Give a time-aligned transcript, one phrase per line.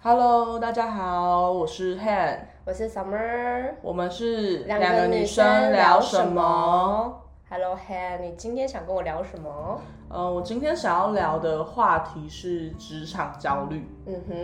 [0.00, 7.20] Hello，大家好，我是 Han，我是 Summer，我们是两个女生聊什么
[7.50, 9.80] ？Hello Han，你今天想跟我聊什么？
[10.08, 13.90] 呃，我今天想要聊的话题是职场焦虑。
[14.06, 14.34] 嗯哼，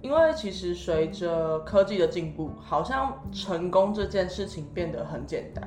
[0.00, 5.62] 因为其实随着科技的进步，好像成功这件事情变得很简单。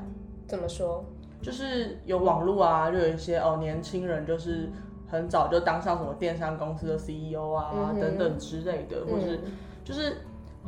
[0.47, 1.05] 怎么说？
[1.39, 4.71] 就是有网络啊，就有一些哦年轻人就是
[5.07, 9.51] 很早就当上什么电商公司的 CEO 啊、嗯等等之类的，或是嗯
[9.83, 10.17] 就是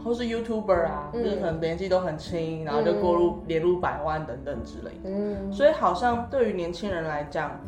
[0.04, 1.24] 或是 YouTuber 啊，嗯。
[1.24, 5.10] 就是可能年纪都很轻，然后就过入年入百万等等之类的。
[5.10, 5.52] 嗯。
[5.52, 7.60] 所以好像对于年轻人来讲，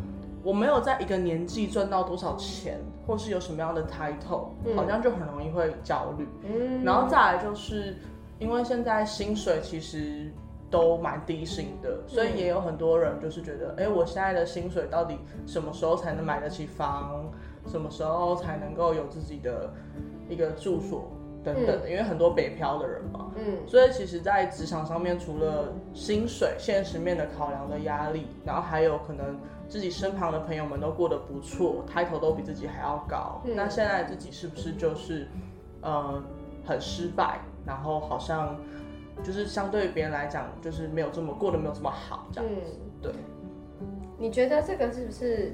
[0.44, 4.76] 我没有在一个年纪赚到多少钱，或是有什么样的 title，、嗯。
[4.76, 6.28] 好像就很容易会焦虑。
[6.44, 6.84] 嗯。
[6.84, 7.98] 然后再来就是
[8.38, 10.32] 因为现在薪水其实
[10.70, 17.32] 都蛮低薪的，所以也有很多人就是觉得，哎、我现在的薪水到底什么时候才能买得起房？
[17.68, 19.70] 什么时候才能够有自己的
[20.28, 21.12] 一个住所
[21.44, 21.90] 等等的？
[21.90, 35.28] 因为很多北漂的人嘛，嗯所以其实，在职场上面，除了薪水、现实面的考量的压力，然后还有可能自己身旁的朋友们都过得不错，title 都比自己还要高，嗯那现在自己是不是就是
[35.82, 36.24] 呃
[36.66, 38.56] 很失败，然后好像
[39.24, 42.50] 就是相对于别人来讲，就是没有这么过得没有这么好这样？
[42.50, 42.62] 嗯，
[43.02, 43.12] 对，
[44.18, 45.52] 你觉得这个是不是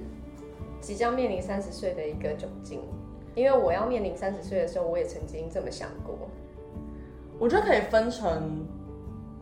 [0.80, 2.82] 即将面临三十岁的一个窘境？
[3.34, 6.16] 因为我要面临三十岁的时候，我也曾经这么想过。
[7.38, 8.66] 我觉得可以分成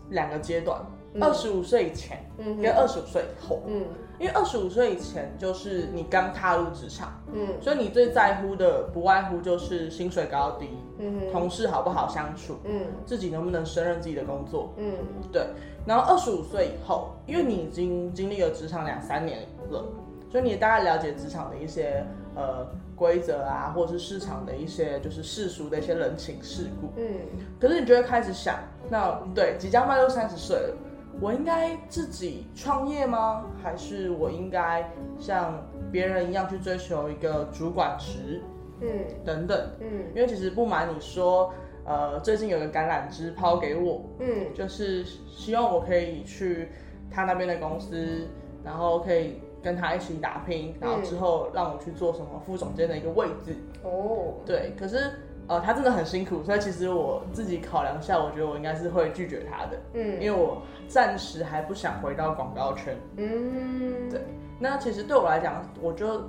[0.10, 3.62] 两个阶段，嗯二十五岁以前嗯跟二十五岁以后。
[3.68, 3.84] 嗯
[4.20, 7.20] 因为二十五岁以前就是你刚踏入职场。
[7.34, 10.70] 嗯所以你最在乎的不外乎就是薪水高低、
[11.00, 14.72] 嗯同事好不好相处、嗯自己能不能胜任自己的工作。
[14.78, 14.94] 嗯
[15.32, 15.46] 对，
[15.86, 19.40] 然后二十五岁以后，因为你已经经历了职场两三年
[19.72, 19.84] 了，
[20.32, 26.94] 所以你也大概了解职场的一些呃规则啊，或者是市场的一些就是世俗的一些人情世故。
[26.98, 27.20] 嗯
[27.60, 30.78] 可是你就会开始想，那对，即将迈入三十岁了，
[31.24, 33.46] 我应该自己创业吗？
[33.64, 38.42] 还是我应该像别人一样去追求一个主管职
[38.82, 38.90] 嗯
[39.24, 39.58] 等等？
[39.80, 41.54] 嗯因为其实不瞒你说，
[41.86, 46.68] 呃，最近有个橄榄枝抛给我，嗯就是希望我可以去
[47.10, 48.28] 他那边的公司，
[48.62, 53.56] 然后可以跟他一起打拼，然后之后让我去做什么副总监的一个位置。
[53.82, 55.10] 哦对，可是
[55.48, 62.98] 呃，他真的很辛苦，所以其实我自己考量下，我觉得我应该是会拒绝他的，嗯因为我暂时还不想回到广告圈。
[63.18, 64.22] 嗯对
[64.60, 66.24] 那其实对我来讲，我就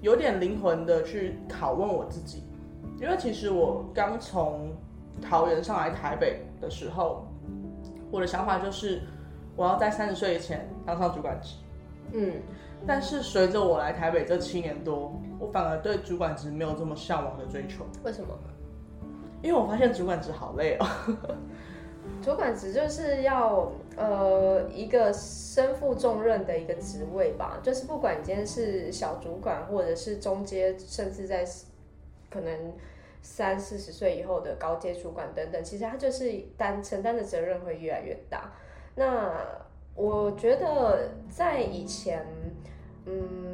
[0.00, 2.42] 有点灵魂的去拷问我自己，
[2.98, 4.72] 因为其实我刚从
[5.20, 7.26] 桃园上来台北的时候，
[8.10, 9.02] 我的想法就是
[9.56, 11.56] 我要在三十岁以前当上主管职。
[12.12, 12.32] 嗯
[12.86, 17.84] 但是随着我来台北这七年多，我反而对主管职没有这么向往的追求。
[18.02, 18.28] 为什么？
[19.44, 20.86] 因为我发现主管职好累哦。
[22.22, 31.44] 主管职就是要呃一个身负重任的一个职位吧，就是不管今天是小主管，或者是中阶，甚至在
[32.30, 32.72] 可能
[33.20, 38.50] 三四十岁以后的高阶主管等等，其实他就是担承担的责任会越来越大。
[38.94, 39.30] 那
[39.94, 42.26] 我觉得在以前。
[43.06, 43.53] 嗯，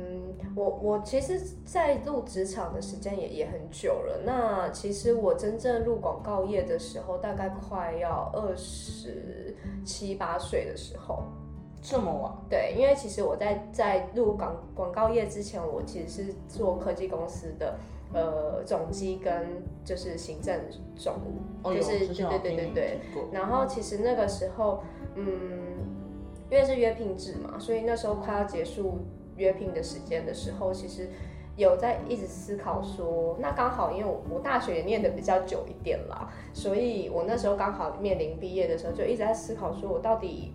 [0.57, 4.21] 我我其实，在入职场的时间也也很久了。
[4.25, 11.23] 那其实我真正入广告业的时候，大概快要二十七八岁的时候。
[11.83, 12.31] 这么晚？
[12.51, 17.79] 对，因为其实我在在入广广告业之前，我其实是做科技公司的
[18.13, 20.61] 呃总机跟就是行政
[20.95, 23.01] 总务，哦，就是对对对对。
[23.33, 24.83] 然后其实那个时候，
[25.15, 25.25] 嗯，
[26.51, 28.99] 因为是约聘制嘛，所以那时候快要结束
[29.41, 31.09] 约聘的时间的时候，其实
[31.57, 40.53] 有在一直思考说，那刚好因为我我大学也念的比较久一点啦，所以我那时候刚好面临毕业的时候，就一直在思考说我到底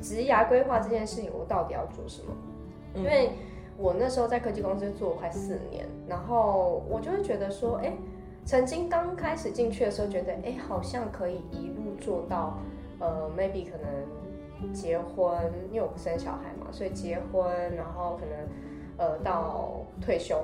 [0.00, 2.32] 职涯规划这件事情，我到底要做什么？
[2.94, 3.30] 嗯因为
[3.78, 7.92] 我那时候在科技公司做快四年，然后我就会觉得说，哎、
[8.44, 12.58] 曾经刚开始进去的时候，觉得哎、诶好像可以一路做到，
[12.98, 13.88] 呃，maybe 可能
[14.68, 15.36] 结婚，
[15.70, 18.48] 因为我不生小孩嘛，所以结婚，然后可能
[18.98, 20.36] 呃到退休。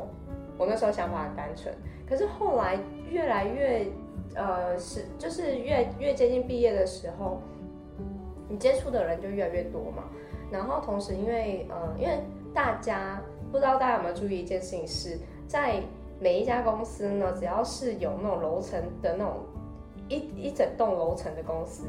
[0.59, 1.75] 我那时候想法很单纯，
[2.09, 2.79] 可是后来
[3.11, 3.87] 越来越
[4.35, 7.41] 呃是就是越越接近毕业的时候，
[8.49, 10.05] 你接触的人就越来越多嘛。
[10.51, 12.21] 然后同时因为呃因为
[12.55, 13.21] 大家
[13.53, 15.83] 不知道大家有没有注意一件事情是，在
[16.19, 19.35] 每一家公司呢，只要是有那种楼层的那种
[20.09, 21.85] 一一整栋楼层的公司，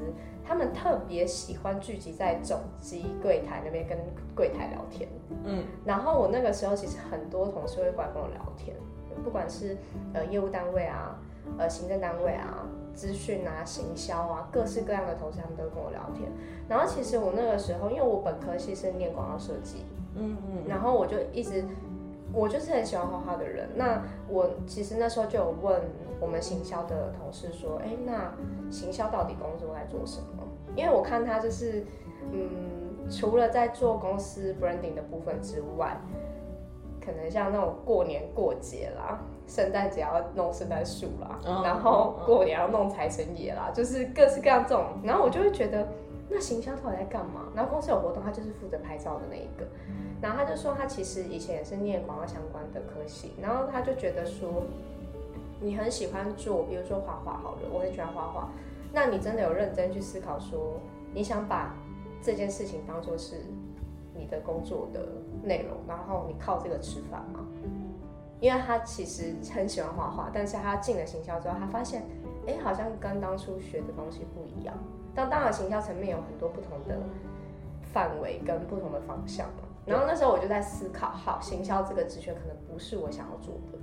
[0.47, 3.97] 他们特别喜欢聚集在总机柜台那边跟
[4.33, 5.09] 柜台聊天。
[5.43, 8.75] 嗯，然后我那个时候其实很多同事会过来跟我聊天，
[9.23, 9.75] 不管是
[10.13, 11.19] 呃业务单位啊，
[11.57, 16.31] 呃行政单位啊、资讯啊、行销啊，各式各样的同事他们都跟我聊天。
[16.69, 19.85] 然后其实我那个时候，因为我本科系是念广告设计，
[20.15, 21.65] 嗯嗯，然后我就一直，
[22.31, 23.69] 我就是很喜欢画画的人。
[23.75, 25.81] 那我其实那时候就有问
[26.19, 28.33] 我们行销的同事说，哎，那
[28.71, 30.43] 行销到底工作在做什么？
[30.75, 31.85] 因为我看他就是，
[32.31, 35.97] 嗯，除了在做公司 branding 的部分之外，
[37.03, 44.85] 可能像那种过年过节啦，圣诞节要弄圣诞树啦，然后过年要弄财神爷啦，就是各式各样这种。
[45.03, 45.87] 然后我就会觉得，
[46.29, 47.47] 那行销到底在干嘛？
[47.55, 49.65] 然后公司有活动，他就是负责拍照的那一个。
[50.21, 54.63] 然后他就说，他其实以前也是念广告相关的科系，然后他就觉得说，
[55.59, 58.49] 你很喜欢做，比如说画画好了，我很喜欢画画。
[58.93, 60.79] 那你真的有认真去思考说，
[61.13, 61.75] 你想把
[62.21, 63.35] 这件事情当做是？
[64.19, 65.09] 你的工作的
[65.43, 67.45] 内容，然后你靠这个吃饭吗？
[68.39, 72.03] 因为他其实很喜欢画画，但是他进了行销之后，他发现，
[72.47, 74.75] 哎，好像跟当初学的东西不一样。
[75.13, 76.99] 但当然，行销层面有很多不同的
[77.93, 79.61] 范围跟不同的方向嘛。
[79.85, 83.77] 然后那时候我就在思考，好，行销这个职缺可能不是我想要做的。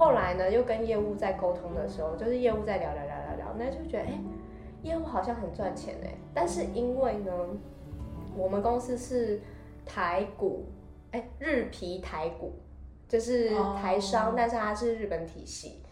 [0.00, 4.20] 后来呢，又跟业务在沟通的时候，就是业务在聊聊聊聊聊，那就觉得，哎，
[4.82, 6.14] 业务好像很赚钱哎。
[6.34, 7.32] 但是因为呢，
[8.36, 9.40] 我们公司是。
[9.82, 10.66] 台股，
[11.10, 12.52] 哎，日皮台股，
[13.08, 15.82] 就是台商，但是它是日本体系。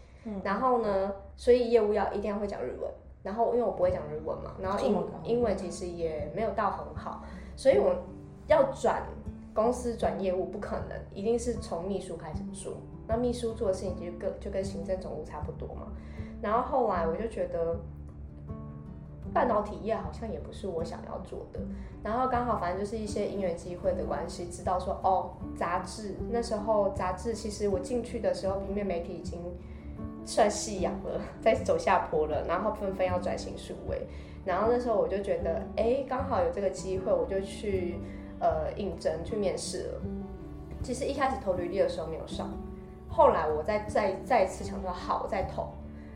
[0.41, 2.89] 然后呢，所以业务要一定要会讲日文。
[3.23, 7.25] 然后因为我不会讲日文嘛，然后英英文其实也没有到很好，
[7.57, 7.93] 所以我
[8.47, 9.03] 要转
[9.53, 12.77] 公司转业务不可能，一定是从秘书开始做。
[13.09, 15.87] 那秘书做的事情就跟就跟行政总务差不多嘛。
[16.41, 17.75] 然后后来我就觉得。
[19.31, 21.59] 半导体业好像也不是我想要做的，
[22.01, 29.39] 然后刚好反正就是一些因缘机会的关系，知道说哦，杂志那时候杂志其实我进去的时候，平面媒体已经
[30.25, 34.07] 算夕阳了， 在走下坡了，然后纷纷要转型数位，
[34.43, 37.99] 然后那时候我就觉得，哎，刚好有这个机会，我就去
[38.39, 40.01] 呃应征去面试了。
[40.81, 42.49] 其实一开始投履历的时候没有上，
[43.09, 45.67] 后来我再再再次想说好，我再投。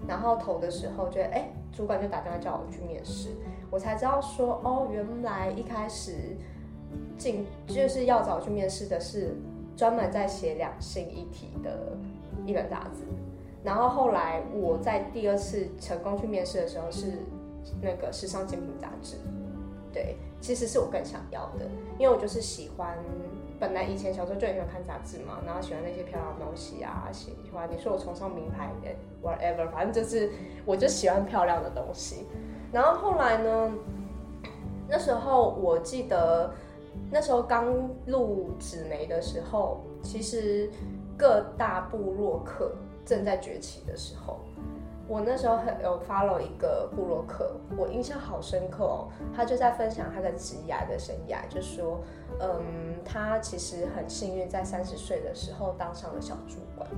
[0.06, 3.30] 然后投的时候觉得，哎，主管就打电话叫我去面试，
[3.72, 6.36] 我才知道说，哦，原来一开始
[7.18, 9.38] 进就是要找去面试的是
[9.78, 11.98] 专门在写两性一体的
[12.46, 13.06] 一本杂志。
[13.64, 17.20] 然后后来我在第二次成功去面试的时候是
[17.82, 19.16] 那个时尚精品杂志，
[19.94, 21.66] 对，其实是我更想要的，
[21.98, 22.98] 因为我就是喜欢。
[23.64, 28.70] 本来以前小时候就很喜欢看杂志嘛，然后喜欢那些漂亮的东西啊，喜欢你说我崇尚名牌
[29.24, 30.30] ，whatever，反正就是
[30.66, 32.28] 我就喜欢漂亮的东西。
[32.74, 33.72] 然后后来呢，
[34.90, 36.54] 那时候我记得
[37.10, 40.70] 那时候刚入纸媒的时候，其实
[41.18, 42.76] 各大部落客
[43.06, 44.42] 正在崛起的时候。
[45.06, 49.10] 我那时候很有 follow 一个布洛克，我印象好深刻哦。
[49.36, 52.02] 他就在分享他的职涯的生涯，就说，
[52.40, 56.90] 嗯，他其实很幸运，在三十岁的时候当上了小主管。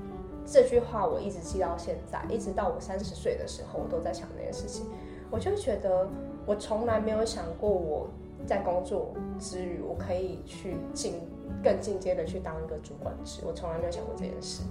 [0.46, 4.86] 这句话我一直记到现在，一直到我三十岁的时候，我都在想这件事情。
[5.32, 6.08] 我就觉得，
[6.46, 8.08] 我从来没有想过我
[8.46, 11.16] 在工作之余，我可以去进
[11.64, 14.62] 更进阶的去当一个主管职，我从来没有想过这件事。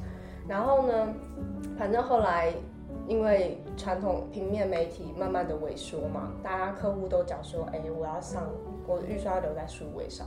[0.46, 1.12] 然后呢，
[1.76, 2.54] 反正后来。
[3.06, 8.50] 因为传统平面媒体慢慢的萎缩嘛，大家客户都讲说，哎，我要上，
[8.86, 10.26] 我的预算要留在数位上，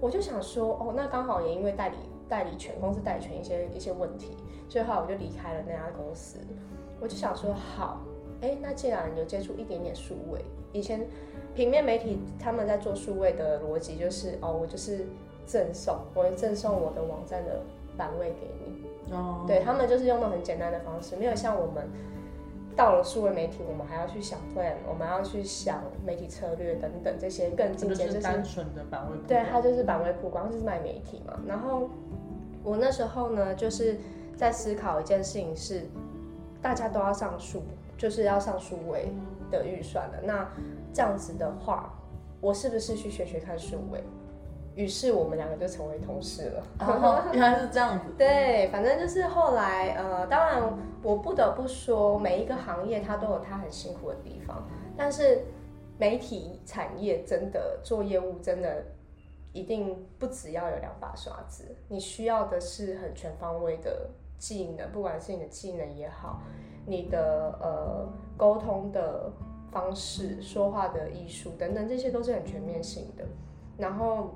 [0.00, 1.96] 我就想说，哦，那刚好也因为代理
[2.28, 4.36] 代理权公司代理权一些一些问题，
[4.68, 6.38] 最后我就离开了那家公司。
[7.00, 8.00] 我就想说，好，
[8.40, 11.04] 哎，那既然有接触一点点数位，以前
[11.54, 15.04] 平面媒体他们在做数位的逻辑就是，哦，我就是
[15.44, 17.60] 赠送，我会赠送我的网站的
[17.96, 21.88] 版位给你，哦，对他们就是用的很简单的方式，没有像我们。
[22.74, 29.18] 到了数位媒体，我们还要去想 plan，我们要去想媒体策略等等这些更进阶，就是单纯的版位。
[29.28, 31.38] 对，它就是版位曝光，就是卖媒体嘛。
[31.46, 31.90] 然后
[32.64, 33.98] 我那时候呢，就是
[34.38, 35.82] 在思考一件事情，是
[36.62, 37.62] 大家都要上数，
[37.98, 39.12] 就是要上数位
[39.50, 40.14] 的预算了。
[40.24, 40.48] 那
[40.94, 41.92] 这样子的话，
[42.40, 44.02] 我是不是去学学看数位？
[44.74, 46.64] 于是我们两个就成为同事了。
[47.32, 48.06] 原来是这样子。
[48.16, 50.62] 对，反正就是后来，呃，当然
[51.02, 54.66] 我不得不说，每一个行业它都有它很辛苦的地方。
[54.96, 55.44] 但是
[55.98, 58.82] 媒体产业真的做业务，真的
[59.52, 66.40] 一定不只要有两把刷子，你需要的是很全方位的技能，不管是你的技能也好，
[66.86, 69.30] 你的呃沟通的
[69.70, 73.24] 方式、说话的艺术等等，这些都是很全面性的。
[73.76, 74.30] 然后。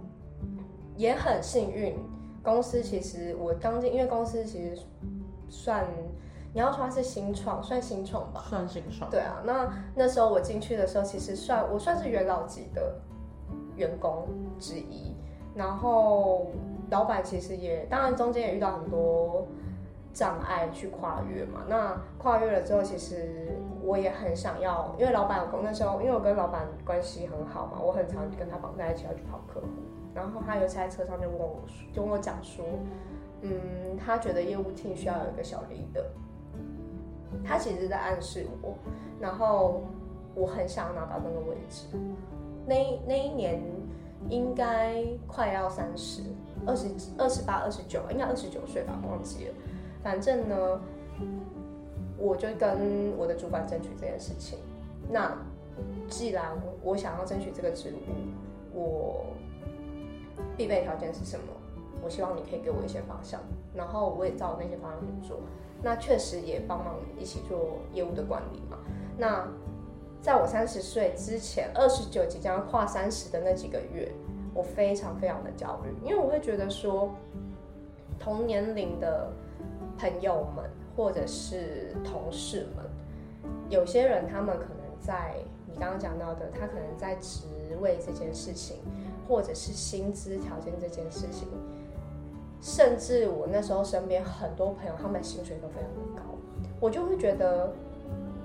[0.97, 1.97] 也很幸运，
[2.43, 4.83] 公司其实我刚进，因为公司其实
[5.49, 5.87] 算
[6.53, 8.43] 你要说它是新创，算新创吧。
[8.49, 9.11] 算新创。
[9.11, 12.99] 对啊，那那时候我进去的时候，其实算我算是元老级的
[13.77, 14.27] 员工
[14.59, 15.15] 之一。
[15.55, 16.47] 然后
[16.91, 19.47] 老板其实也，当然中间也遇到很多
[20.13, 21.63] 障碍去跨越嘛。
[21.69, 29.67] 那跨越了之后，其实我也很想要，因为老板有那时候，因为我跟老板关系很好嘛，我很常跟他绑在一起要去跑客户。
[30.17, 32.65] 然后他有一次在车上就问我，就跟我讲说，
[33.43, 33.53] 嗯，
[33.99, 36.07] 他觉得业务 team 需要有一个小 leader。
[37.45, 38.75] 他其实在暗示我，
[39.21, 39.83] 然后
[40.35, 41.87] 我很想拿到那个位置。
[42.67, 42.75] 那
[43.07, 43.61] 那一年
[44.31, 46.23] 应该快要三十，
[46.67, 49.55] 二十二十八、二十九，应该二十九岁吧，忘记了。
[50.03, 50.81] 反正呢，
[52.17, 54.59] 我就跟我的主管争取这件事情。
[55.11, 55.37] 那
[56.09, 56.51] 既然
[56.83, 59.27] 我想要争取这个职务，我
[60.57, 61.45] 必备条件是什么？
[62.03, 63.41] 我希望你可以给我一些方向，
[63.75, 65.39] 然后我也照那些方向去做。
[65.83, 68.79] 那确实也帮忙一起做业务的管理嘛。
[69.19, 69.49] 那
[70.23, 74.11] 在我三十岁之前，二十九即将跨三十的那几个月，
[74.55, 77.11] 我非常非常的焦虑，因为我会觉得说，
[78.19, 79.31] 同年龄的
[79.99, 80.65] 朋友们
[80.97, 82.85] 或者是同事们，
[83.69, 85.35] 有些人他们可能在
[85.67, 87.47] 你刚刚讲到的，他可能在职
[87.81, 88.79] 位这件事情，
[89.29, 91.49] 或者是薪资条件这件事情。
[92.61, 96.23] 甚至我那时候身边很多朋友，他们薪水都非常的高，
[96.81, 97.73] 我就会觉得，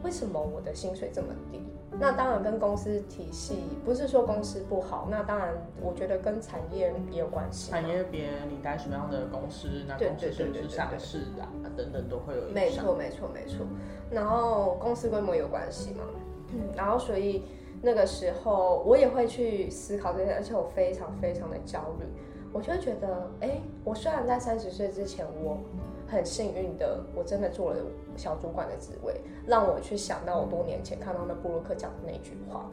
[0.03, 1.59] 为什么我的薪水这么低？
[1.99, 7.71] 那当然跟公司体系不是说公司不好，那当然我觉得跟产业也有关系。
[7.71, 12.53] 产业别你待什么样的公司，那公司是不是上市啊等等都会有影响。
[12.53, 13.65] 没错没错没错，
[14.09, 16.03] 然后公司规模有关系嘛，
[16.75, 17.43] 然后所以
[17.81, 22.05] 那个时候我也会去思考这些，而且我非常非常的焦虑。
[22.53, 25.57] 我就会觉得，哎，我虽然在三十岁之前，我
[26.05, 27.77] 很幸运的，我真的做了
[28.17, 32.69] 小主管的职位，让我去想到我多年前看到那布鲁克讲的那句话，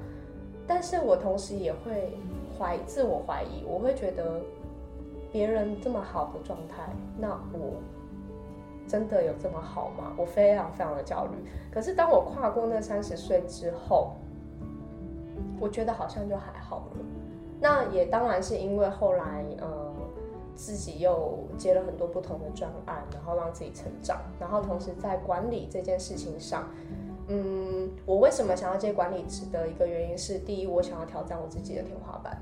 [0.67, 2.13] 但是我同时也会
[2.59, 4.41] 怀自我怀疑，我会觉得
[5.31, 7.75] 别人这么好的状态，那我
[8.89, 10.13] 真的有这么好吗？
[10.19, 11.37] 我非常非常的焦虑。
[11.71, 14.17] 可是当我跨过那三十岁之后，
[15.61, 17.05] 我觉得好像就还好了。
[17.61, 19.93] 那也当然是因为后来呃
[20.55, 26.69] 自己又接了很多不同的专案，然后让自己成长，然后同时在管理这件事情上，
[27.27, 32.41] 嗯，我为什么想要接管理职的一个原因是，第一我想要挑战我自己的天花板，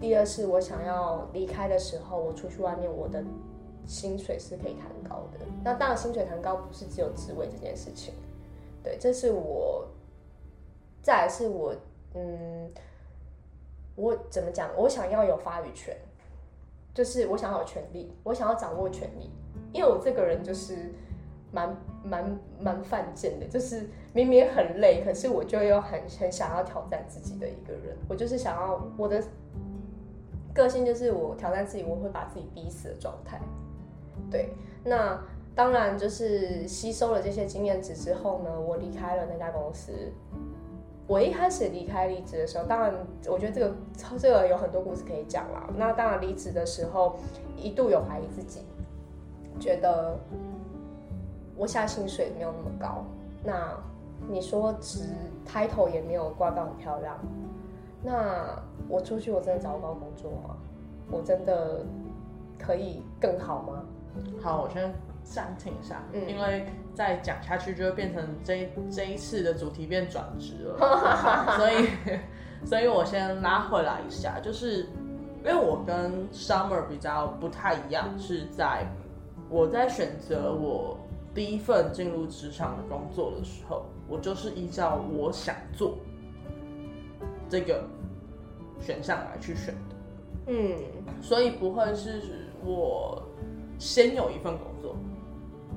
[0.00, 3.22] 第二是我想要离开的时候，我出去外面我的
[3.86, 5.38] 薪水是可以谈高的。
[5.62, 8.14] 那当然薪水谈高不是只有职位这件事情，
[8.82, 9.86] 对，这是我，
[11.02, 11.74] 再来是我
[12.14, 12.70] 嗯。
[14.00, 14.70] 我怎么讲？
[14.76, 15.92] 我想要有发语权，
[16.94, 19.28] 就是我想要有权利，我想要掌握权利，
[19.72, 20.94] 因为我这个人就是
[21.50, 27.96] 蛮蛮蛮犯贱的，就是明明很累，可是我就又很很想要挑战自己的一个人。
[28.08, 29.20] 我就是想要我的
[30.54, 33.40] 个性，就是我挑战自己，我会把自己逼死的状态。
[34.30, 34.50] 对，
[34.84, 35.20] 那
[35.56, 40.12] 当然就是吸收了这些经验值之后呢，我离开了那家公司。
[41.08, 42.94] 我一开始离开离职的时候，当然，
[43.26, 43.74] 我觉得这个
[44.18, 45.68] 这个有很多故事可以讲啦。
[45.74, 47.16] 那当然，离职的时候
[47.56, 48.60] 一度有怀疑自己，
[49.58, 50.16] 觉得
[51.56, 53.02] 我下薪水没有那么高。
[53.42, 53.74] 那
[54.28, 55.08] 你说职
[55.46, 57.18] title 也没有挂到很漂亮。
[58.02, 60.56] 那我出去，我真的找不到工作吗？
[61.10, 61.86] 我真的
[62.58, 63.82] 可以更好吗？
[64.42, 64.92] 好，我先
[65.30, 66.66] 暂停一下，因为。
[66.94, 70.76] 再讲下去就会变成这这一次的主题变转职了，
[71.56, 71.88] 所以
[72.66, 74.78] 所以我先拉回来一下，就是
[75.38, 78.84] 因为我跟 Summer 比较不太一样，是在
[79.48, 80.98] 我在选择我
[81.32, 85.96] 第一份进入职场的工作的时候，我就是依照我想做
[87.48, 87.84] 这个
[88.80, 89.94] 选项来去选的，
[90.48, 90.74] 嗯，
[91.22, 92.20] 所以不会是
[92.64, 93.22] 我
[93.78, 94.77] 先有一份工作，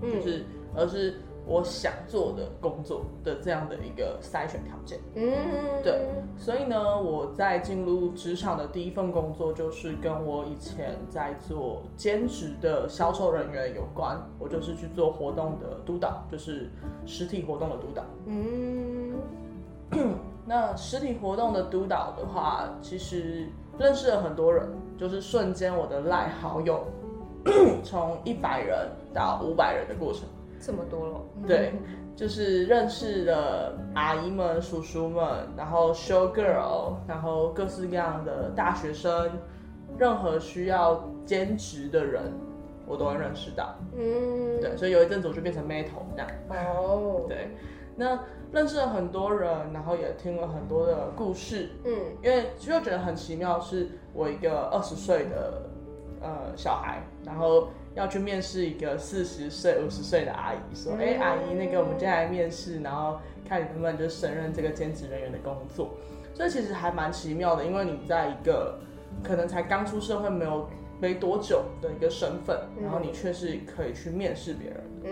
[0.02, 0.44] 就是。
[0.74, 1.16] 而是
[1.46, 4.98] 我想做的工作的这样的一个筛选条件。
[5.16, 14.18] 嗯，对，所以呢，我在进入职场的第一份工作就是跟我以前在做兼职的销售人员有关。
[14.40, 16.70] 我就是去做活动的督导，就是
[17.06, 18.02] 实体活动的督导。
[18.28, 19.14] 嗯，
[20.48, 26.88] 那实体活动的督导的话，其实认识了很多人，就是瞬间我的赖好友
[27.84, 30.24] 从一百人到五百人的过程。
[30.64, 31.74] 这么多了，对，
[32.16, 39.32] 就是认识的阿姨们、叔叔们，然后 show girl，然后各式各样的大学生，
[39.98, 42.32] 任何需要兼职的人，
[42.86, 43.74] 我都会认识到。
[43.98, 46.30] 嗯，对，所以有一阵子我就变成妹头这样。
[46.78, 47.50] 哦，对，
[47.96, 48.20] 那
[48.52, 55.64] 认识了很多人，然后也听了很多的故事，嗯因为就觉得很奇妙，是我一个二十岁的
[56.22, 65.90] 呃小孩，然后要去面试一个四十岁、五十岁的阿姨，说：“哎、嗯阿姨，那个我们今天来面试，然后看你能不能就胜任这个兼职人员的工作。”
[66.34, 68.80] 所以其实还蛮奇妙的，因为你在一个
[69.22, 70.68] 可能才刚出社会没有
[71.00, 74.84] 没多久的一个身份，嗯然后你却是可以去面试别人。
[75.04, 75.12] 嗯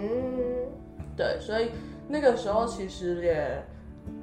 [1.18, 1.72] 对，所以
[2.08, 3.62] 那个时候其实也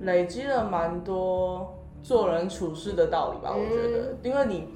[0.00, 3.54] 累积了蛮多做人处事的道理吧。
[3.54, 4.68] 我觉得，因为你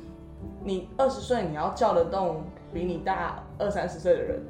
[0.62, 4.42] 你二十岁你要叫得动比你大二三十岁的人，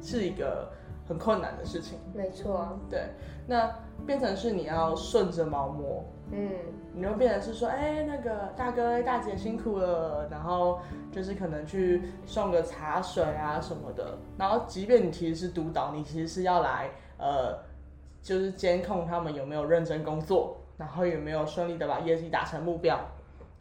[0.00, 0.70] 是一个
[1.08, 1.98] 很困难的事情。
[2.14, 3.08] 没错啊，对，
[3.46, 3.70] 那
[4.06, 6.50] 变成是你要顺着毛摸，嗯
[6.94, 10.78] 你就变成是说，哎、那个大哥大姐辛苦了，然后
[11.12, 14.16] 就是可能去送个茶水啊什么的。
[14.38, 17.58] 然后，即便你其实是督导，你其实是要来呃，
[18.22, 22.98] 就是监控他们有没有认真工作，然后有没有顺利的把业绩达成目标。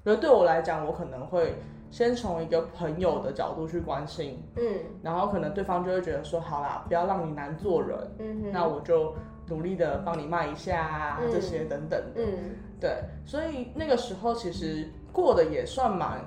[0.05, 1.55] 而对我来讲，我可能会
[1.91, 4.63] 先从一个朋友的角度去关心，嗯
[5.01, 9.13] 然后可能对方就会觉得说，好啦，不要让你难做人，嗯，那我就
[9.47, 12.21] 努力的帮你卖一下啊，嗯这些等等的。
[12.21, 16.19] 嗯对，所以那个时候其实过得也算蛮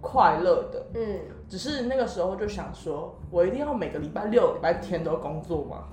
[0.00, 5.84] 快乐的，嗯只是那个时候就想说，我一定要每个礼拜六、礼拜天都工作嘛？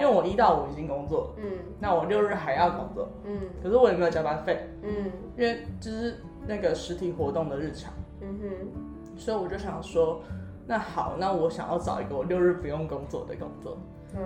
[0.00, 10.22] 因为我一到五已经工作了，嗯那我六日还要工作，嗯可是我也没有加班费，嗯因为就是那个实体活动的日常，嗯哼，所以我就想说，
[10.66, 13.78] 那好，那我想要找一个我六日不用工作的工作。
[14.14, 14.20] 哦，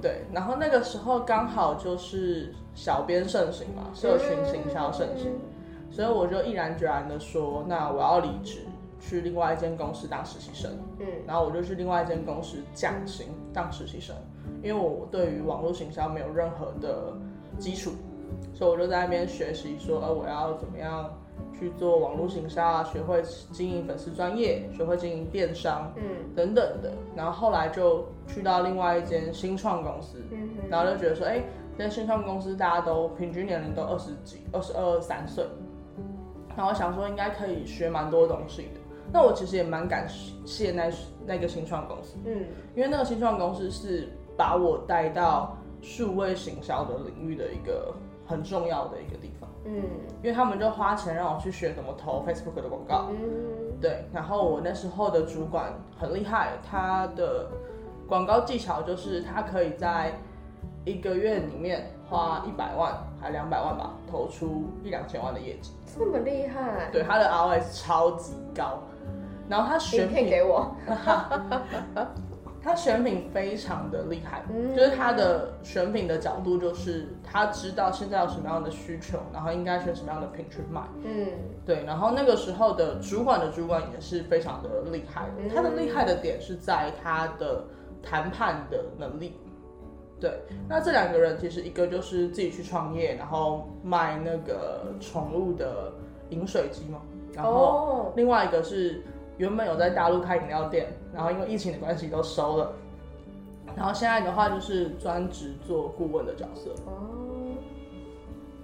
[0.00, 5.32] 对，然后那个时候刚好就是小编盛行嘛，社群行销盛行，
[5.90, 8.60] 所以我就毅然决然的说，那我要离职，
[9.00, 10.70] 去另外一间公司当实习生。
[10.98, 11.06] 嗯。
[11.26, 14.14] 然后我就去另外一间公司降薪当实习生，
[14.62, 17.12] 因为我对于网络行销没有任何的
[17.58, 17.90] 基础，
[18.54, 21.10] 所以我就在那边学习说，呃，我要怎么样
[21.58, 23.22] 去做网络行销啊，学会
[23.52, 26.92] 经营粉丝专业，学会经营电商嗯等等的。
[27.14, 31.42] 然后后来就去到另外一间新创公司，嗯，然后就觉得说，哎、
[31.76, 35.44] 这新创公司大家都平均年龄都二十几、二十二三岁，
[36.56, 38.80] 然后想说应该可以学蛮多东西的。
[39.12, 40.06] 那我其实也蛮感
[40.44, 40.90] 谢那
[41.26, 42.44] 那个新创公司，嗯
[42.76, 47.92] 因为那个新创公司是把我带到数位行销的领域的一个
[48.30, 49.82] 很重要的一个地方，嗯。
[50.22, 53.18] 因为他们就花钱让我去学怎么投 Facebook 的广告，嗯。
[53.80, 57.48] 对，然后我那时候的主管很厉害，他的
[58.06, 60.12] 广告技巧就是他可以在
[60.84, 65.72] 一个月里面花一百万还两百万吧，投出一两千万的业绩。
[65.98, 68.78] 这么厉害，对，他的 ROS 超级高，
[69.48, 70.70] 然后他选片品，给我，
[72.62, 80.82] 他选品非常的厉害，嗯就是他的选品的角度就是他知道现在有什么样的需求，然后应该选什么样的品去卖。
[81.04, 81.26] 嗯
[81.64, 87.64] 对，然后那个时候的主管的主管也是非常的厉害的，嗯他的厉害的点是在他的
[88.02, 89.38] 谈判的能力。
[90.20, 95.90] 对，那这两个人其实一个就是自己去创业，然后卖那个宠物的
[96.28, 97.00] 饮水机嘛，
[97.32, 99.02] 然后哦，另外一个是
[99.40, 102.72] 原本有在大陆开饮料店，然后因为疫情的关系都收了，
[103.74, 106.70] 然后现在的话就是专职做顾问的角色。
[106.84, 107.56] 哦，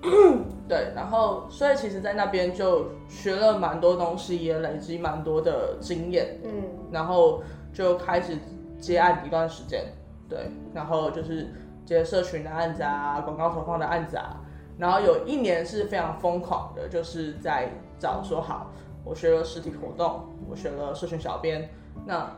[0.68, 6.64] 对，然后所以其实，在那边就学了蛮多东西，也累积蛮多的经验，嗯。
[6.92, 8.36] 然后就开始
[8.78, 9.82] 接案一段时间，
[10.28, 11.48] 对，然后就是
[11.86, 14.42] 接社群的案子啊，广告投放的案子啊，
[14.76, 18.70] 然后有一年是非常疯狂的，就是在找说好，
[19.04, 21.68] 我学了实体活动，我选了社群小编，
[22.04, 22.30] 那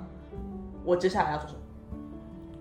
[0.85, 1.61] 我接下来要做什么？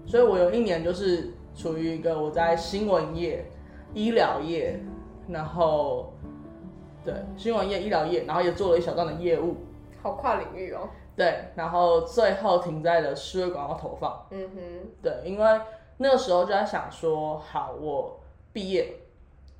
[0.05, 3.49] 所以我有一年就是处于一个我在新闻业、
[3.93, 4.79] 医疗业，
[5.27, 6.13] 然后
[7.03, 9.57] 对新闻业、医疗业，然后也做了一小段的业务，
[10.01, 14.25] 好跨领域哦，对，然后最后停在了数位广告投放。
[14.31, 14.61] 嗯哼，
[15.01, 15.61] 对，因为
[15.97, 18.19] 那个时候就在想说，好，我
[18.53, 18.99] 毕业，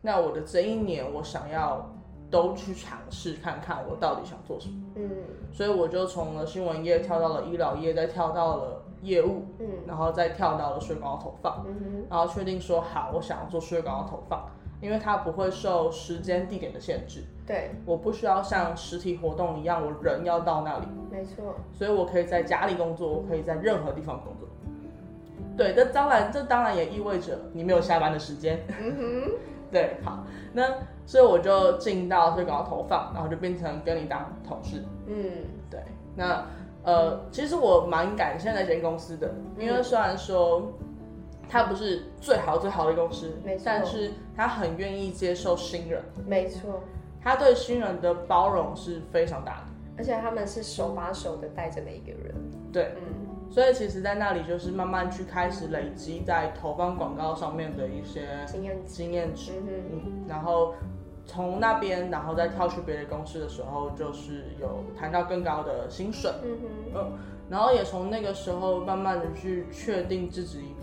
[0.01, 1.93] 那我的这一年我想要
[2.29, 5.09] 都去尝试看看我到底想做什么，嗯。
[5.51, 9.67] 所以我就从了新闻业跳到了医疗业，再跳到了业务，嗯。
[9.87, 14.45] 然后再跳到了数位广告投放，嗯然后确定说好，我想要做数位广告投放，
[14.81, 20.85] 因为它不会受时间地点的限制，对，我不需要像实体活动一样，我人要到那里。
[21.09, 24.47] 没错，所以我可以在家里工作，我可以在任何地方工作。
[25.55, 28.59] 对，这当然，这当然也意味着你没有下班的时间。
[28.79, 29.31] 嗯哼，
[29.71, 30.63] 对，好，那
[31.07, 34.83] 所以我就进到最高投放，然后就变成跟你当同事。
[35.07, 35.23] 嗯
[35.71, 35.81] 对，
[36.15, 36.45] 那
[36.83, 40.71] 呃，其实我蛮感谢那间公司的，因为虽然说
[41.49, 46.81] 它不是最好最好的公司没错，但是它很愿意接受新人，没错，
[47.23, 49.67] 他对新人的包容是非常大的。
[49.97, 52.35] 而且他们是手把手的带着每一个人。
[52.71, 58.93] 对，嗯，所以其实，在那里就是慢慢去开始累积在投放广告上面的一些经验值。
[58.93, 60.75] 经验值，嗯，嗯，然后
[61.27, 66.31] 从那边，然后再跳去别的公司的时候，就是有谈到更高的薪水，
[66.95, 67.11] 嗯
[67.49, 70.75] 然后也从那个时候慢慢的去确定自己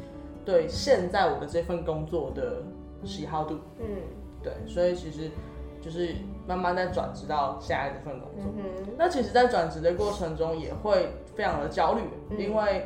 [0.45, 2.63] 对现在我的这份工作的
[3.05, 3.87] 喜好度，嗯。
[4.43, 5.31] 对，所以其实
[5.81, 6.15] 就是
[6.47, 8.53] 慢慢在转职到现在这份工作。
[8.59, 12.39] 嗯，那其实，在转职的过程中也会非常的焦虑，嗯。
[12.39, 12.85] 因为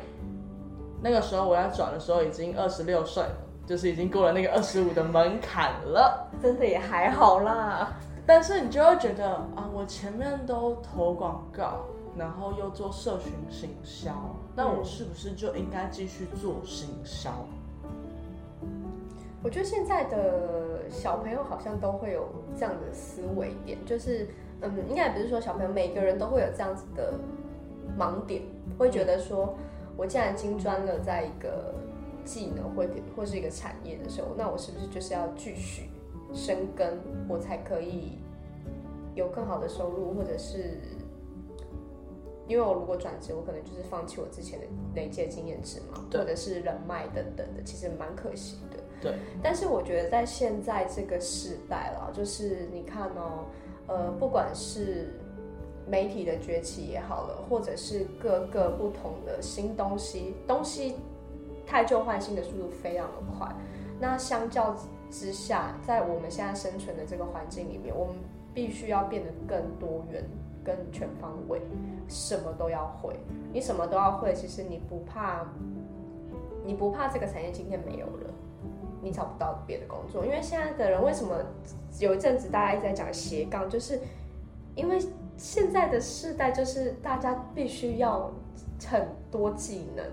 [1.01, 3.37] 那个时候我要转的时候已经二十六岁了，
[3.69, 6.27] 就是已经过了那个二十五的门槛了。
[6.41, 7.95] 真的也还好啦。
[8.25, 11.85] 但是你就会觉得啊，我前面都投广告，
[12.17, 14.11] 然后又做社群行销，
[14.55, 17.29] 那我是不是就应该继续做行销？
[19.43, 22.27] 我觉得现在的小朋友好像都会有
[22.57, 24.27] 这样的思维点，就是，
[24.61, 27.13] 嗯，应该也不是说小朋友每个人都会有这样子的
[27.95, 28.41] 盲点，
[28.79, 29.53] 会觉得说，
[29.95, 31.75] 我既然金专了在一个
[32.29, 35.89] 技能或或是一个产业的时候，那我是不是就是要继续
[36.31, 38.19] 深耕，我才可以
[39.15, 40.79] 有更好的收入，或者是，
[42.47, 48.77] 因为我如果转职，我可能就是放弃我之前的累积的经验值嘛，或者是人脉等等的，其实蛮可惜的。
[49.01, 53.45] 对，但是我觉得在现在这个时代啦，就是你看哦，
[53.87, 55.13] 呃，不管是
[55.87, 60.95] 媒体的崛起也好了，或者是各个不同的新东西，东西
[61.69, 63.47] 太旧换新的速度非常的快。
[63.99, 64.75] 那相较
[65.11, 68.15] 之下，在我们现在生存的这个环境里面，我们
[68.53, 70.23] 必须要变得更多元、
[70.65, 71.61] 更全方位，
[72.07, 73.15] 什么都要会。
[73.53, 75.45] 你什么都要会，其实你不怕，
[76.65, 78.33] 你不怕这个产业今天没有了。
[79.01, 81.33] 你找不到别的工作，因为现在的人为什么
[81.99, 83.97] 有一阵子大家一直在讲斜杠，就是
[84.75, 84.99] 因为
[85.37, 88.29] 现在的世代就是大家必须要
[88.85, 90.05] 很多技能，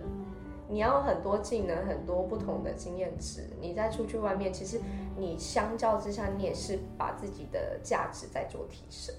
[0.69, 4.81] 你要很多技能，很多不同的经验值，你再出去外面，其实
[5.17, 9.15] 你相较之下，你也是把自己的价值在做提升。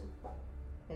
[0.89, 0.95] 嗯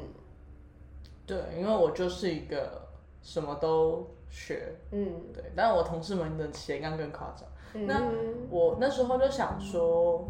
[1.25, 2.81] 对，因为我就是一个
[3.21, 7.47] 什么都学，嗯对，但是我同事们的斜杠更夸张。
[7.73, 8.01] 嗯，那
[8.49, 10.25] 我那时候就想说，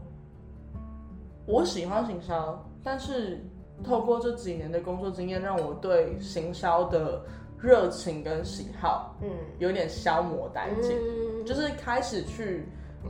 [1.47, 3.43] 我喜欢行销，但是
[3.83, 7.25] 透过这几年的工作经验，让我对行销的
[7.61, 9.29] 热情跟喜好嗯。
[9.59, 11.45] 有点消磨殆尽，嗯。
[11.45, 12.65] 就是开始去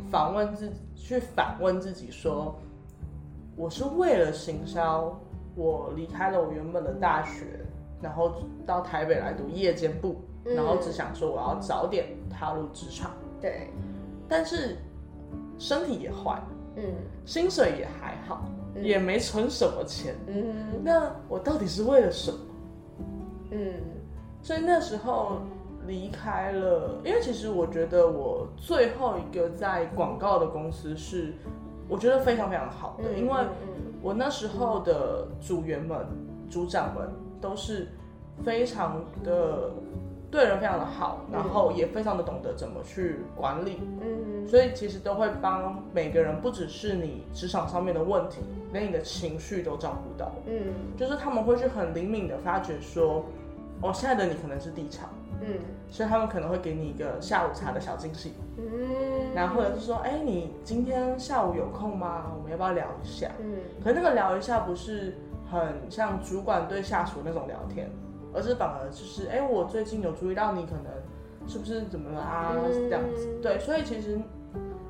[0.09, 2.55] 访问自去反问自己说，
[3.55, 5.17] 我是为了行销，
[5.55, 7.45] 我离开了我原本的大学，
[8.01, 8.33] 然后
[8.65, 10.55] 到台北来读夜间部，嗯。
[10.55, 13.11] 然后只想说我要早点踏入职场。
[13.39, 13.69] 对，
[14.27, 14.77] 但是
[15.57, 16.83] 身体也坏了，嗯。
[17.25, 18.83] 薪水也还好，嗯。
[18.83, 20.15] 也没存什么钱。
[20.27, 20.81] 嗯。
[20.83, 22.39] 那我到底是为了什么？
[23.51, 23.73] 嗯
[24.41, 25.41] 所以那时候
[25.87, 31.33] 离开了，因为其实我觉得我最后一个在广告的公司是，
[31.87, 36.05] 我觉得非常非常好的，嗯，因为嗯我那时候的组员们、
[36.49, 37.87] 组长们都是
[38.43, 39.71] 非常的
[40.31, 43.77] 对人非常的好，然后也非常的懂得怎么去管理。
[44.01, 48.39] 嗯所以其实都会帮每个人，不只是你职场上面的问题，
[48.73, 50.31] 连你的情绪都照顾到。
[50.47, 53.23] 嗯就是他们会去很灵敏的发觉说，
[53.81, 55.09] 哦，现在的你可能是地场，
[55.41, 55.47] 嗯
[55.89, 62.31] 所以他们可能会给你一个下午茶的小惊喜，嗯，然后或者是说，哎，你今天下午有空吗？
[62.37, 63.29] 我们要不要聊一下？
[63.39, 65.15] 嗯可那个聊一下不是
[65.51, 67.89] 很像主管对下属那种聊天，
[68.33, 72.53] 而是反而就是，哎，我最近有注意到你可能是不是怎么了啊？
[72.55, 73.39] 嗯这样子。
[73.41, 74.17] 对，所以其实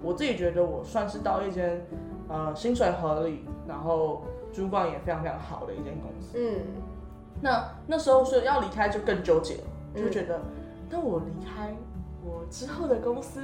[0.03, 1.81] 我自己觉得我算是到一间
[2.27, 4.21] 呃薪水合理，然后
[4.53, 6.37] 主管也非常非常好的一间公司。
[6.37, 6.59] 嗯
[7.41, 9.63] 那那时候是要离开就更纠结了，
[9.95, 10.39] 嗯就觉得，
[10.89, 11.75] 那我离开
[12.23, 13.41] 我之后的公司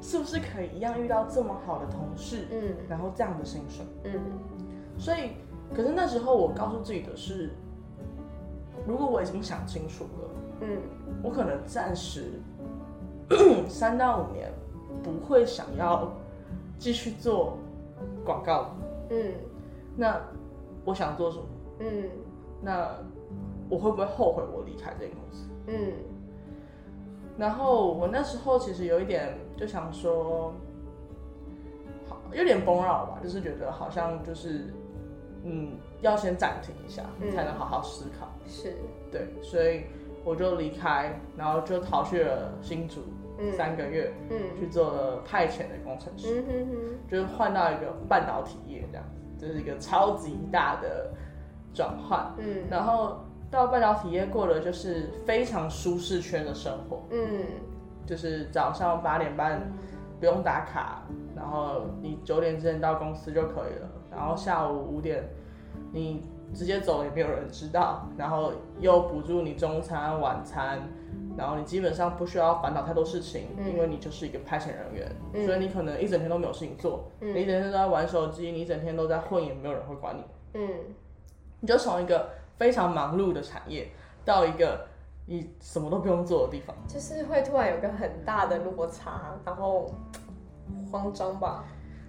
[0.00, 3.84] 是不是可以一样遇到这么好的同事，嗯然后这样的薪水？
[4.04, 4.20] 嗯
[4.98, 5.30] 所以，
[5.74, 7.50] 可是那时候我告诉自己的是，
[8.86, 10.30] 如果我已经想清楚了，
[10.62, 10.78] 嗯
[11.22, 12.40] 我可能暂时
[13.68, 14.52] 三到五年
[15.02, 16.12] 不会想要
[16.78, 17.56] 继续做
[18.24, 18.74] 广告。
[19.10, 19.32] 嗯
[19.96, 20.20] 那
[20.84, 21.44] 我想做什么？
[21.80, 22.10] 嗯
[22.60, 22.88] 那
[23.68, 25.48] 我会不会后悔我离开这间公司？
[25.66, 25.92] 嗯。
[27.36, 30.52] 然后我那时候其实有一点就想说，
[32.08, 34.74] 好有点崩绕吧，就是觉得好像就是
[35.44, 37.30] 嗯要先暂停一下，嗯。
[37.30, 38.26] 才能好好思考。
[38.46, 38.74] 是。
[39.12, 39.84] 对，所以
[40.24, 43.02] 我就离开，然后就逃去了新竹
[43.38, 43.52] 嗯。
[43.52, 44.36] 三个月，嗯。
[44.58, 49.04] 去做了派遣的工程师，嗯哼哼，就是换到一个半导体业这样
[49.38, 51.12] 子，这是一个超级大的
[51.72, 52.34] 转换。
[52.38, 52.64] 嗯。
[52.68, 57.44] 然后到半导体业过了就是非常舒适圈的生活，嗯。
[58.06, 59.70] 就是早上八点半
[60.18, 61.02] 不用打卡，
[61.36, 65.28] 然后你九点之前到公司就可以了，然后下午五点
[65.92, 66.22] 你
[66.54, 70.80] 直接走也没有人知道，然后又补助你中餐晚餐。
[71.36, 73.70] 然后你基本上不需要烦恼太多事情，嗯。
[73.70, 75.46] 因为你就是一个派遣人员，嗯。
[75.46, 77.32] 所以你可能一整天都没有事情做，嗯。
[77.32, 80.24] 你一整天都在玩手机，你一整天都在混，也没有人会管你。
[80.54, 80.68] 嗯。
[81.60, 83.88] 你就从一个非常忙碌的产业，
[84.24, 84.86] 到一个
[85.26, 86.76] 你什么都不用做的地方。
[86.86, 89.90] 就是会突然有个很大的落差，然后
[90.90, 91.64] 慌张吧，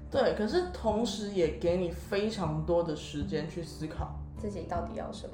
[0.09, 4.15] 对，可是同时也给你非常多的时间去思考。
[4.37, 5.33] 自己到底要什么？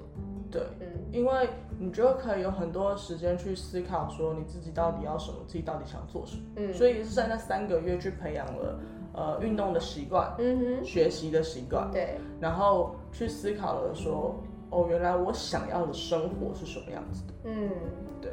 [0.52, 6.42] 对，嗯因为你就可以有很多的时间去思考，说你自己到底要什么，自己到底想做什么。
[6.56, 8.80] 嗯所以是在那三个月去培养了
[9.14, 14.36] 呃运动的习惯、嗯哼学习的习惯，，对，然后去思考了说，
[14.76, 17.34] 哦，原来我想要的生活是什么样子的。
[17.46, 17.70] 嗯
[18.22, 18.32] 对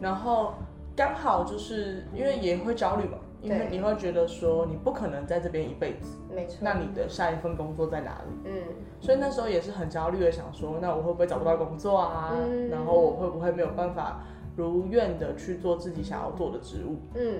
[0.00, 0.54] 然后
[0.96, 8.50] 刚好就是因为也会焦虑嘛，因为你会觉得说你不可能在这边一辈子，没错，那你的下一份工作在哪里？
[8.50, 8.62] 嗯
[9.00, 12.32] 所以那时候也是很焦虑的，想说那我会不会找不到工作啊？
[12.34, 14.22] 嗯然后我会不会没有办法
[14.56, 16.96] 如愿的去做自己想要做的职务？
[17.14, 17.34] 嗯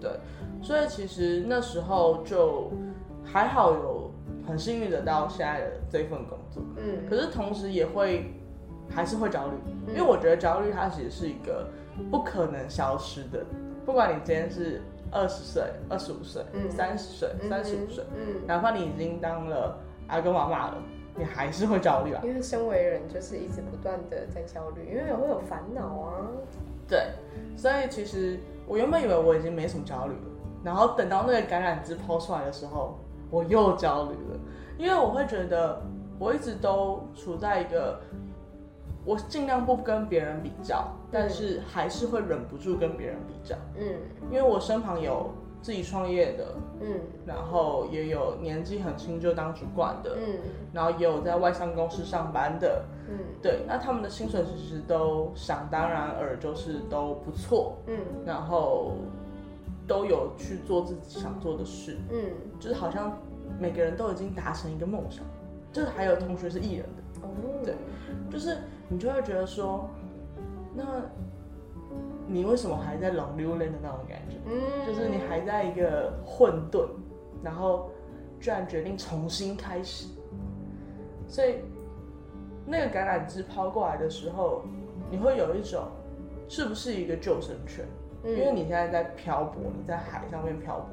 [0.00, 0.10] 对
[0.62, 2.70] 所以其实那时候就
[3.24, 3.97] 还好有
[4.48, 8.32] 很幸运的到现在的这份工作，嗯可是同时也会
[8.88, 9.54] 还是会焦虑，
[9.86, 11.68] 嗯因为我觉得焦虑它其实是一个
[12.10, 13.44] 不可能消失的，
[13.84, 14.80] 不管你今天是
[15.12, 20.78] 二十岁、二十五岁、嗯三十岁、三十五岁，嗯，哪怕你已经当了阿公阿妈了，
[21.14, 22.22] 你还是会焦虑啊。
[22.24, 26.26] 因为身为人就是一直不断的在焦虑，因为会有烦恼啊，
[26.88, 27.08] 对，
[27.56, 30.30] 所以其实我原本以为我已经没什么焦虑了，
[30.64, 32.98] 然后等到那个感染枝抛出来的时候，
[33.30, 34.38] 我又焦虑了，
[34.78, 35.80] 因为我会觉得
[36.18, 38.00] 我一直都处在一个
[39.04, 43.84] 我尽量不跟别人比较，但是还是会忍不住跟别人比较，嗯。
[44.30, 45.30] 因为我身旁有
[45.62, 47.00] 自己创业的，嗯。
[47.24, 50.38] 然后也有年纪很轻就当主管的，嗯。
[50.72, 53.18] 然后也有在外商公司上班的，嗯。
[53.40, 57.96] 对，那他们的薪水其实都想当然尔，就是都不错，嗯。
[58.26, 58.92] 然后
[59.88, 63.18] 都有去做自己想做的事，嗯，就是好像
[63.58, 65.24] 每个人都已经达成一个梦想，
[65.72, 67.30] 就是还有同学是艺人的，哦，
[67.64, 67.74] 对
[68.30, 69.88] 就是你就会觉得说，
[70.74, 70.84] 那
[72.26, 74.36] 你为什么还在冷溜溜的那种感觉？
[74.46, 76.86] 嗯，就是你还在一个混沌，
[77.42, 77.90] 然后
[78.38, 80.06] 居然决定重新开始，
[81.26, 81.56] 所以
[82.66, 84.62] 那个橄榄枝抛过来的时候，
[85.10, 85.84] 你会有一种
[86.46, 87.86] 是不是一个救生圈？
[88.24, 90.86] 嗯，因为你现在在漂泊，你在海上面漂泊，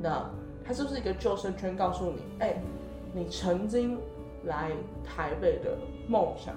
[0.00, 0.30] 那
[0.64, 2.54] 它是不是一个救生圈，告诉你，哎、
[3.12, 3.98] 你曾经
[4.44, 4.70] 来
[5.04, 5.76] 台北的
[6.08, 6.54] 梦想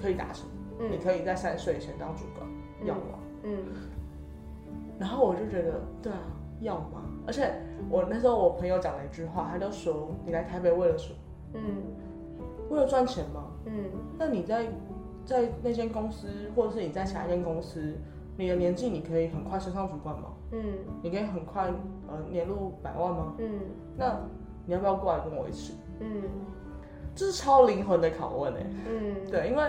[0.00, 0.46] 可以达成，
[0.80, 2.48] 嗯你可以在三十岁以前当主管，
[2.80, 3.18] 嗯要吗？
[3.42, 3.58] 嗯
[4.98, 6.18] 然后我就觉得，对啊，
[6.60, 7.02] 要吗？
[7.26, 7.52] 而且
[7.90, 11.18] 我那时候我朋友讲了一句话，他就说：“你来台北为了什么？
[11.54, 11.62] 嗯
[12.70, 13.50] 为了赚钱吗？
[13.66, 14.66] 嗯那你在
[15.24, 17.96] 在那间公司，或者是你在下一间公司，
[18.36, 20.30] 你的年纪你可以很快升上主管吗？
[20.52, 21.68] 嗯你可以很快
[22.08, 23.34] 呃年入百万吗？
[23.38, 23.60] 嗯
[23.96, 24.18] 那
[24.66, 25.74] 你要不要过来跟我一起？
[26.00, 26.22] 嗯
[27.14, 29.62] 这是超灵魂的拷问哎、嗯，对，因为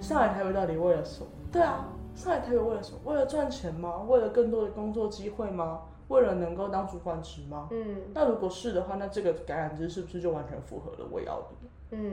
[0.00, 1.26] 上海台北到底为了什么？
[1.50, 2.98] 对啊，上海台北为了什么？
[3.04, 3.98] 为了赚钱吗？
[4.08, 5.80] 为了更多的工作机会吗？
[6.08, 7.68] 为了能够当主管职吗？
[7.72, 11.46] 嗯那如果是的话，那这个橄榄枝是不是就完全符合了我要的？
[11.92, 12.12] 嗯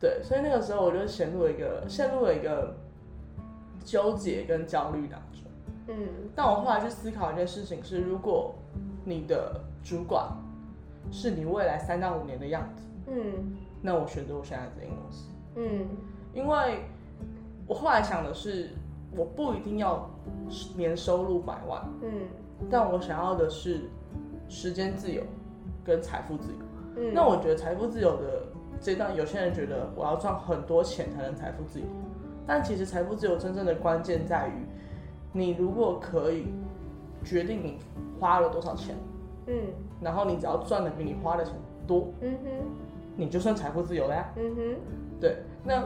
[0.00, 2.74] 对，所以那个时候我就陷入了一个陷入了一个
[3.84, 5.42] 纠结跟焦虑当中。
[5.88, 6.08] 嗯。
[6.34, 8.54] 但我后来去思考一件事情是，如果
[9.04, 10.26] 你的主管
[11.10, 13.56] 是你未来三到五年的样子，嗯。
[13.80, 15.88] 那我选择我现在这间公司，嗯。
[16.32, 16.84] 因为
[17.66, 18.70] 我后来想的是，
[19.16, 20.08] 我不一定要
[20.76, 22.28] 年收入百万，嗯。
[22.70, 23.90] 但我想要的是
[24.48, 25.22] 时间自由
[25.84, 26.58] 跟财富自由。
[26.94, 28.44] 嗯，那我觉得财富自由的
[28.78, 31.86] 阶段，有些人觉得我要赚很多钱才能财富自由，
[32.46, 34.66] 但其实财富自由真正的关键在于，
[35.32, 36.46] 你如果可以
[37.24, 37.78] 决定你
[38.18, 38.96] 花了多少钱，
[39.46, 39.54] 嗯。
[40.00, 41.54] 然后你只要赚的比你花的钱
[41.86, 42.50] 多，嗯哼。
[43.16, 44.32] 你就算财富自由了呀。
[44.36, 44.76] 嗯哼。
[45.20, 45.84] 对，那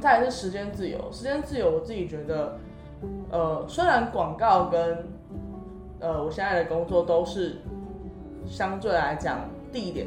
[0.00, 2.58] 再来是时间自由，时间自由我自己觉得，
[3.30, 5.06] 呃，虽然广告跟
[6.00, 7.56] 呃我现在的工作都是
[8.46, 9.40] 相对来讲
[9.72, 10.06] 地点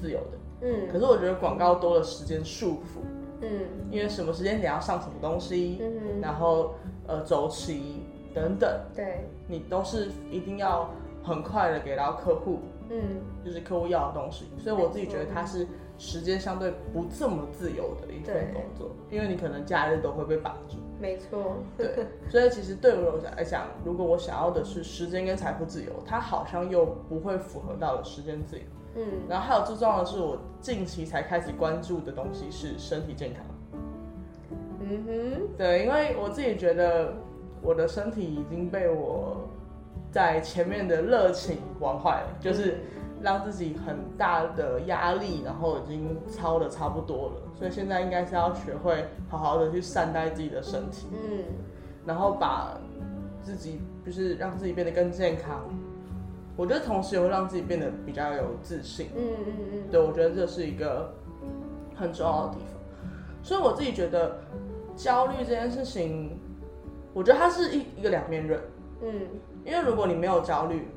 [0.00, 0.88] 自由的，嗯。
[0.92, 3.00] 可是我觉得广告多了时间束缚，
[3.40, 3.48] 嗯。
[3.90, 6.74] 因为什么时间点要上什么东西，嗯然后
[7.06, 8.02] 呃周期
[8.34, 10.90] 等等，对，你都是一定要
[11.22, 13.20] 很快的给到客户，嗯。
[13.44, 14.46] 就是客户要的东西。
[14.58, 20.76] 所以我自己觉得它是时间相对不这么自由的一份工作，因为你可能假日都会被绑住。
[21.00, 28.64] 没错，对，所以其实对我来讲，如果我想要的是时间跟财富自由，它好像又不会符合到了时间自由。
[28.98, 33.44] 嗯然后还有最重要的是，我近期才开始关注的东西是身体健康。
[34.80, 37.14] 嗯哼，对，因为我自己觉得
[37.62, 39.48] 我的身体已经被我
[40.10, 42.78] 在前面的热情玩坏了，就是
[43.20, 51.44] 让自己很大的压力，然后已经操的差不多了，所以现在应该是要学会好好的去善待自己的身体，嗯
[52.06, 52.78] 然后把
[53.42, 55.62] 自己就是让自己变得更健康。
[56.58, 59.10] 我觉得同时也会让自己变得比较有自信。
[59.16, 61.14] 嗯嗯嗯对，我觉得这是一个
[61.94, 62.66] 很重要的地方。
[63.44, 64.40] 所以我自己觉得
[64.96, 66.36] 焦虑这件事情，
[67.14, 68.60] 我觉得它是一一个两面刃。
[69.00, 69.20] 嗯
[69.64, 70.88] 因为如果你没有焦虑，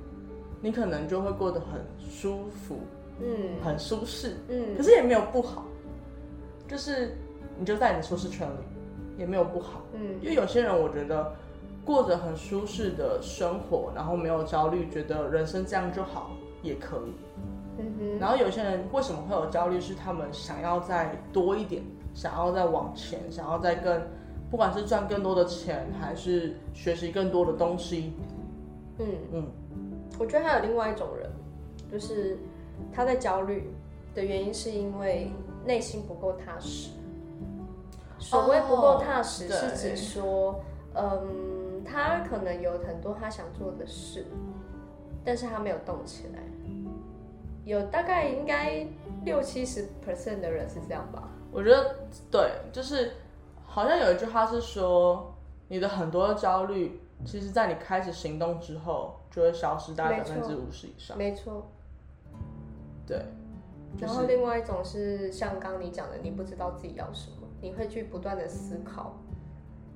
[0.62, 2.80] 你可能就会过得很舒服、
[3.22, 5.66] 嗯很舒适，嗯可是也没有不好，
[6.68, 7.16] 就是
[7.60, 9.84] 你就在你的舒适圈里，也没有不好。
[9.94, 11.32] 嗯因为有些人我觉得
[11.86, 17.14] 过着很舒适的生活，然后没有焦虑，觉得人生这样就好，也可以。
[18.20, 19.82] 然后有些人为什么会有焦虑？
[19.82, 21.82] 是他们想要再多一点，
[22.14, 24.00] 想要再往前，想要再更，
[24.52, 28.14] 不管是赚更多的钱，还是学习更多的东西。
[29.00, 29.48] 嗯，嗯，
[30.20, 31.32] 我觉得还有另外一种人，
[31.92, 32.38] 就是
[32.94, 33.74] 他在焦虑
[34.14, 35.32] 的原因是因为
[35.66, 36.92] 内心不够踏实。
[38.20, 40.64] 所谓不够踏实，哦是指说，
[40.94, 41.20] 嗯，
[41.84, 44.26] 他可能有很多他想做的事，
[45.24, 46.40] 但是他没有动起来。
[47.64, 48.88] 有大概应该
[49.24, 51.30] 六七十 percent 的人是这样吧？
[51.52, 51.96] 我觉得
[52.32, 53.12] 对，就是
[53.64, 55.34] 好像有一句话是说，
[55.68, 61.16] 你的很多焦虑，其实在你开始行动之后，就会消失大概百分之五十以上。
[61.18, 61.68] 没错。
[63.06, 63.26] 对，
[63.96, 69.18] 就然后另外一种是像刚刚你讲的，你不知道自己要什么，你会去不断的思考，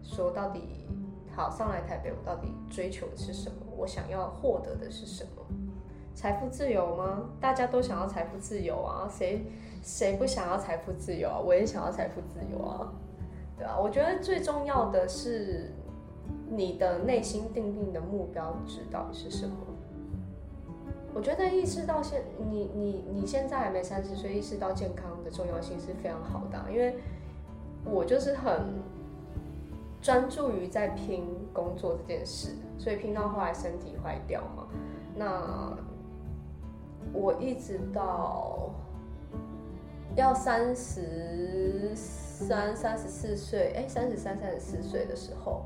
[0.03, 0.85] 说到底，
[1.35, 3.55] 好上来台北，我到底追求的是什么？
[3.77, 5.29] 我想要获得的是什么？
[6.13, 7.29] 财富自由吗？
[7.41, 9.45] 大家都想要财富自由啊，谁
[9.83, 11.37] 谁不想要财富自由啊？
[11.37, 12.93] 我也想要财富自由啊，
[13.57, 15.73] 对啊，我觉得最重要的是
[16.49, 19.55] 你的内心定定的目标值到底是什么。
[21.13, 26.95] 我觉得意识到现你你你现在还没三十岁，意识到健康的重要性是非常好的、因为
[27.83, 28.81] 我就是很
[30.05, 34.67] 专注于在拼工作这件事，所以拼到后来身体坏掉嘛。
[35.15, 35.75] 那
[37.11, 38.69] 我一直到
[40.15, 45.65] 要三十三、三十四岁，哎，三十三、三十四岁的时候，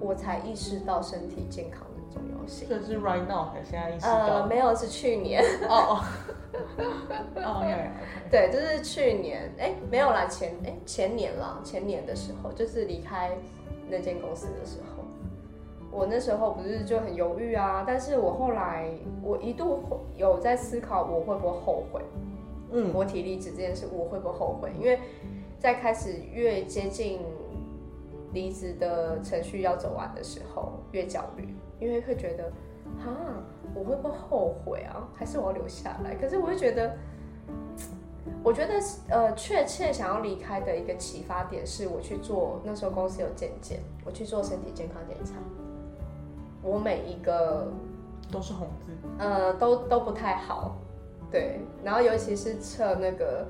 [0.00, 1.86] 我才意识到身体健康
[2.68, 5.42] 这是 right now 才现在意识呃，没有，是去年。
[5.68, 6.04] 哦哦。
[7.36, 7.76] 哦， 要要
[8.30, 13.30] 对，就是去年，哎，没有啦，前哎前年啦，前年的时候，就是离开
[13.88, 15.04] 那间公司的时候，
[15.90, 18.90] 我那时候不是就很犹豫啊，但是我后来
[19.22, 19.82] 我一度
[20.16, 22.02] 有在思考我会不会后悔，
[22.72, 24.70] 嗯，我提离职这件事我会不会后悔？
[24.78, 24.98] 因为
[25.58, 27.20] 在开始越接近
[28.32, 32.44] 离职的程序要走完的时候，越焦虑，因为会觉得，
[33.04, 33.10] 哈，
[33.74, 35.08] 我会不会后悔啊？
[35.14, 36.14] 还是我要留下来？
[36.14, 36.96] 可是我会觉得，
[38.44, 38.74] 我觉得
[39.08, 45.32] 呃，确切想要离开的一个启发点是我去做那时候公司有健检，我去做身体健康检查，
[46.62, 47.66] 我每一个
[48.30, 48.92] 都是红字。
[49.18, 50.76] 呃，都都不太好，
[51.30, 51.58] 对。
[51.82, 53.46] 然后尤其是测那个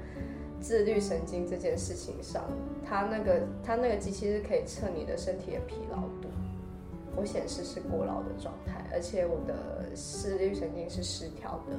[0.58, 2.42] 自律神经这件事情上，
[2.82, 6.28] 它那个它那个机器是可以测你的身体的疲劳度，
[7.16, 11.76] 我显示是过劳的状态，而且我的自律神经是失调的，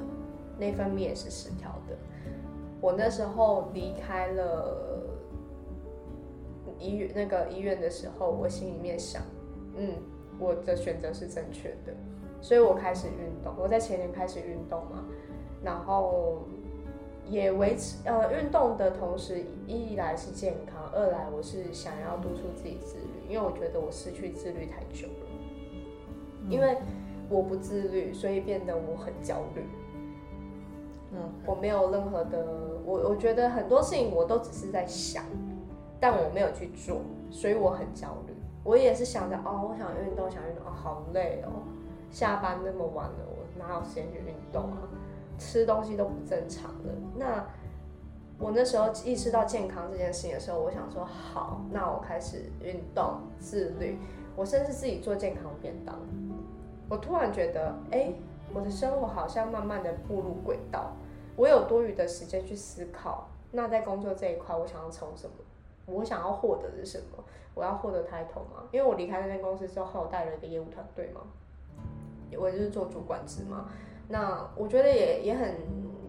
[0.58, 1.96] 内分泌也是失调的。
[2.80, 5.02] 我那时候离开了
[6.78, 9.22] 医院那个医院的时候，我心里面想，
[9.76, 9.94] 嗯，
[10.38, 11.94] 我的选择是正确的。
[12.40, 15.04] 所以我开始运动，我在前年开始运动嘛，
[15.62, 16.46] 然后
[17.26, 25.23] 也维持呃运动的同时，一来是健康，二来我是想要督促自己自律，因为我觉得我失去自律太久了，
[26.48, 26.76] 因为
[27.28, 29.64] 我不自律，所以变得我很焦虑，
[31.12, 32.46] 嗯，我没有任何的，
[32.84, 35.24] 我我觉得很多事情我都只是在想，
[35.98, 38.34] 但我没有去做，所以我很焦虑。
[38.62, 41.50] 我也是想着哦，我想运动，想运动，哦，好累哦。
[42.10, 44.88] 下班那么晚了，我哪有时间去运动啊？
[45.36, 46.92] 吃东西都不正常了。
[47.16, 47.44] 那
[48.38, 53.98] 我那时候意识到健康这件事情的时候，我想说好，那我开始运动、自律，
[54.36, 55.98] 我甚至自己做健康便当。
[56.88, 58.12] 我突然觉得，哎，
[58.52, 60.92] 我的生活好像慢慢的步入轨道，
[61.36, 63.28] 我有多余的时间去思考。
[63.52, 65.34] 那在工作这一块，我想要从什么？
[65.86, 67.24] 我想要获得的是什么？
[67.54, 68.64] 我要获得抬头吗？
[68.72, 71.20] 因为我离开那间公司之后，我带了一个业务团队嘛，
[72.36, 73.70] 我就是做主管职嘛。
[74.08, 75.54] 那我觉得也也很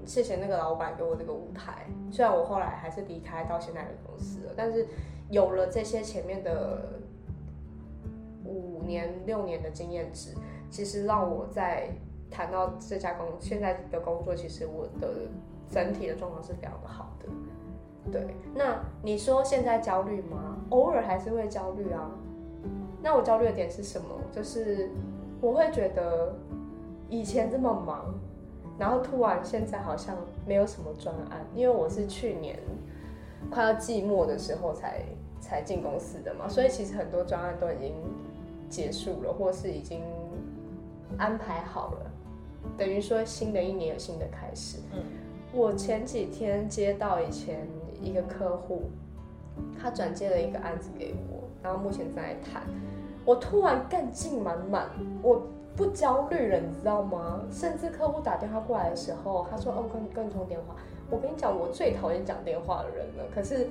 [0.06, 1.86] 谢谢那个老板给我这个舞台。
[2.12, 4.88] 虽然我后来还是离开到现在的公司了，但是
[5.30, 7.00] 有了这些前面的
[8.44, 10.36] 五年六年的经验值，
[10.76, 11.88] 其实让我在
[12.30, 15.08] 谈到这家公现在的工作，其实我的
[15.70, 17.30] 整体的状况是非常的好的。
[18.12, 20.58] 对，那你说现在焦虑吗？
[20.72, 22.12] 偶尔还是会焦虑啊。
[23.02, 24.08] 那我焦虑的点是什么？
[24.34, 24.90] 就是
[25.40, 26.36] 我会觉得
[27.08, 28.14] 以前这么忙，
[28.78, 32.60] 然后突然现在好像没有什么专案，因为我是去年
[33.50, 35.04] 快要季末的时候才
[35.40, 37.94] 才进公司的嘛，所以其实很多专案都已经
[38.70, 40.02] 结束了，或是已经
[41.18, 42.12] 安排好了，
[42.78, 44.78] 等于说新的一年有新的开始。
[44.94, 45.04] 嗯，
[45.54, 47.68] 我前几天接到以前。
[48.02, 48.84] 一个客户，
[49.82, 52.62] 他转接了一个案子给我，然后目前在谈。
[53.24, 54.90] 我突然干劲满满，
[55.24, 55.42] 我
[55.76, 57.42] 不焦虑了，你知道吗？
[57.50, 60.76] 甚至客户打电话过来的时候，他说：“哦，跟跟你通电话。”
[61.10, 63.24] 我跟你讲，我最讨厌讲电话的人了。
[63.34, 63.70] 可是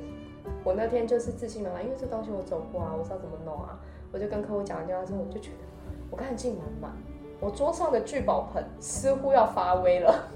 [0.64, 3.78] 我那天就是自信满满，因为这东西我走过啊，我知道怎么弄啊。
[4.11, 5.64] 我就跟客户讲完电话之后，我就觉得
[6.11, 6.92] 我干劲满满，
[7.41, 10.28] 我桌上的聚宝盆似乎要发威了。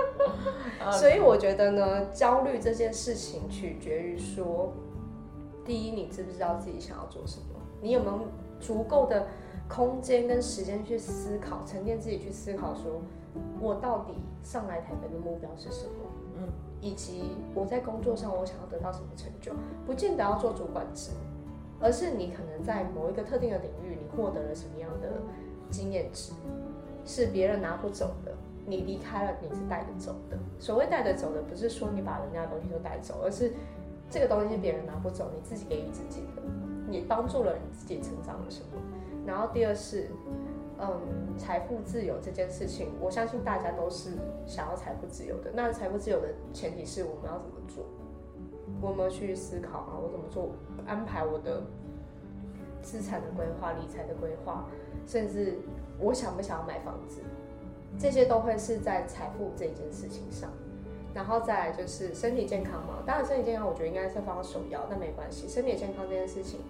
[0.92, 4.72] 所以我觉得呢，焦虑这件事情取决于说，
[5.64, 7.60] 第一，你知不知道自己想要做什么？
[7.82, 8.20] 你有没有
[8.58, 9.26] 足够的
[9.68, 13.02] 空间跟时间去思考、沉淀自己去思考，说
[13.60, 15.92] 我到底上来台北的目标是什么？
[16.38, 16.48] 嗯，
[16.80, 19.52] 以及我在工作上我想要得到什么成就？
[19.86, 21.10] 不见得要做主管职，
[21.80, 25.08] 而是你可能在某一个特定的领域，你获得了什么样的
[25.70, 26.32] 经验值，
[27.04, 28.32] 是别人拿不走的。
[28.66, 30.38] 你离开了，你是带着走的。
[30.58, 33.52] 所谓带着走的，不是说你把人家的东西都带走，而是
[34.08, 36.42] 这个东西别人拿不走，你自己给予自己的，
[36.88, 38.80] 你帮助了你自己成长了什么。
[39.26, 40.10] 然后第二是，
[40.78, 44.10] 嗯，财富自由这件事情，我相信大家都是
[44.46, 45.50] 想要财富自由的。
[45.52, 47.84] 那财富自由的前提是我们要怎么做？
[48.80, 50.52] 我们去思考啊，我怎么做？
[50.86, 51.62] 安排我的
[52.82, 54.66] 资产的规划、理财的规划，
[55.06, 55.58] 甚至
[55.98, 57.20] 我想不想要买房子？
[57.98, 60.48] 这些都会是在财富这件事情上，
[61.12, 63.02] 然后再来就是身体健康嘛。
[63.04, 65.48] 当然，身体健康我觉得应该是放首要，但没关系。
[65.48, 66.60] 身体健康这件事情，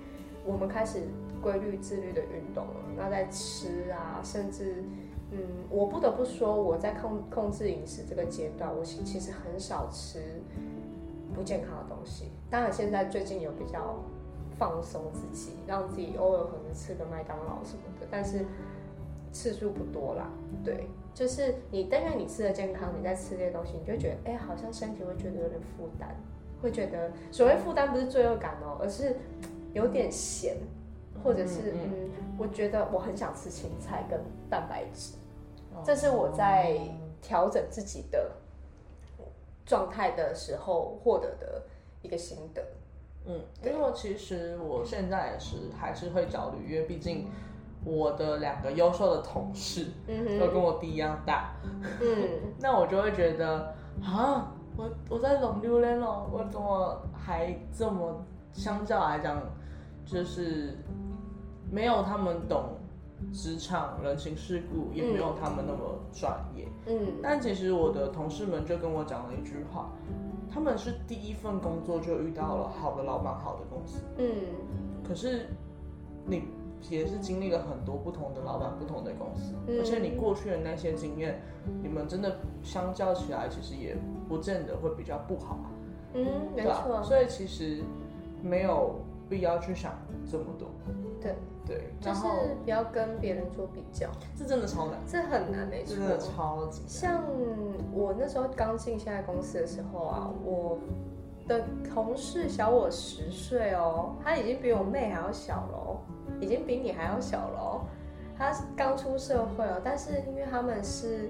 [0.45, 1.03] 我们开始
[1.43, 2.75] 规律自律的运动了。
[2.97, 4.83] 那在吃啊，甚至
[5.31, 5.39] 嗯，
[5.69, 10.41] 我不得不说，我在控控制饮食这个阶段，我其实很少吃
[11.35, 12.31] 不健康的东西。
[12.49, 14.03] 当然，现在最近有比较
[14.61, 18.45] 放松自己，让自己偶尔可能吃个麦当劳什么的，但是
[19.33, 20.31] 次数不多啦。
[20.63, 20.87] 对。
[21.13, 26.15] 就是你，但愿你吃的健康，你在吃这些东西，你就觉得，哎，好像身体会觉得有点负担，
[26.63, 29.17] 会觉得所谓负担不是罪恶感哦，而是
[29.73, 30.57] 有点咸，
[31.25, 35.15] 或者是嗯，我觉得我很想吃青菜跟蛋白质，
[35.85, 36.79] 这是我在
[37.21, 38.31] 调整自己的
[39.67, 41.63] 状态的时候获得的
[42.03, 42.65] 一个心得。
[43.27, 47.27] 嗯，因为其实我现在也是还是会焦虑，因为毕竟。
[47.83, 49.87] 我的两个优秀的同事
[50.39, 51.55] 都跟我弟一样大，
[51.99, 59.41] 嗯， 那我就会觉得啊，我我在冷榴莲了，我怎么还这么相较来讲，
[60.05, 60.77] 就是
[61.71, 62.77] 没有他们懂
[63.33, 69.91] 职场人情世故，也没有他们那么专业，嗯，但其实我的同事们就跟我讲了一句话，
[70.51, 74.27] 他们是第一份工作就遇到了好的老板、好的公司，嗯，
[75.07, 75.47] 可是
[76.27, 76.45] 你。
[76.89, 81.39] 也是经历了很多不同的老板、不同的公司，而且你过去的那些经验，
[81.83, 83.95] 你们真的相较起来，其实也
[84.27, 85.69] 不见得会比较不好啊。
[86.15, 86.25] 嗯，
[86.57, 87.03] 没错。
[87.03, 87.83] 所以其实
[88.43, 88.99] 没有
[89.29, 89.93] 必要去想
[90.27, 90.71] 这么多。
[91.21, 91.35] 对
[91.71, 92.23] 对，就是
[92.65, 94.09] 不要跟别人做比较。
[94.37, 95.97] 这真的超难，这很难没错。
[95.97, 96.83] 真的超级。
[96.89, 97.23] 像
[97.93, 100.79] 我那时候刚进现在公司的时候啊，我
[101.47, 101.65] 的
[101.95, 106.01] 同事小我十岁哦，他已经比我妹还要小喽。
[106.41, 107.85] 已经比你还要小了哦，
[108.39, 111.29] 他刚出社会哦，但是因为他们是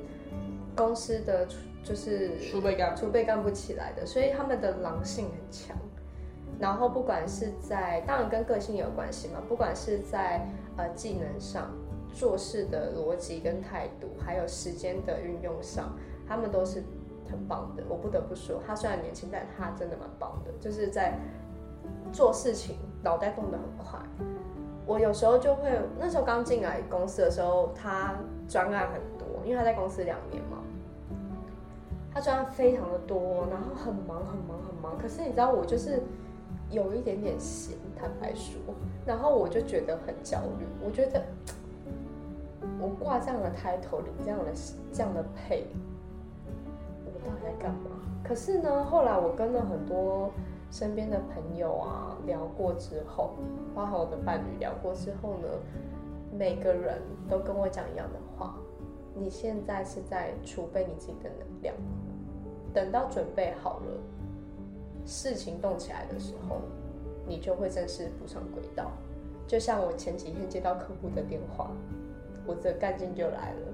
[0.77, 1.49] 公司的
[1.83, 5.77] 就是储备干储备干部起来的，所以他们的狼性很强。
[6.61, 10.47] 然后不管是在当然跟个性有关系嘛，不管是在
[10.77, 11.71] 呃技能上、
[12.13, 15.97] 做事的逻辑跟态度，还有时间的运用上，
[16.29, 16.85] 他们都是
[17.31, 21.19] 很棒的，我不得不说，他虽然年轻，但他真的蛮棒的，就是在
[22.13, 23.99] 做事情脑袋动得很快。
[24.87, 28.15] 我有时候就会，那时候刚进来公司的时候，他
[28.49, 30.59] 专案很多，因为他在公司两年嘛，
[32.13, 34.99] 他专案非常的多，然后很忙很忙很忙。
[34.99, 36.03] 可是你知道，我就是
[36.71, 38.59] 有一点点闲，坦白说，
[39.05, 41.23] 然后我就觉得很焦虑，我觉得。
[42.83, 44.47] 我挂这样的抬头，领这样的
[44.91, 45.67] 这样的配，
[47.05, 47.91] 我到底在干嘛？
[48.25, 50.31] 可是呢，后来我跟了很多
[50.71, 53.35] 身边的朋友啊聊过之后，
[53.75, 55.49] 包括我的伴侣聊过之后呢，
[56.33, 58.55] 每个人都跟我讲一样的话：
[59.15, 61.75] 你现在是在储备你自己的能量，
[62.73, 63.87] 等到准备好了，
[65.07, 66.63] 事情动起来的时候，
[67.27, 68.91] 你就会正式步上轨道。
[69.47, 71.71] 就像我前几天接到客户的电话。
[72.47, 73.67] 我的干劲就来了，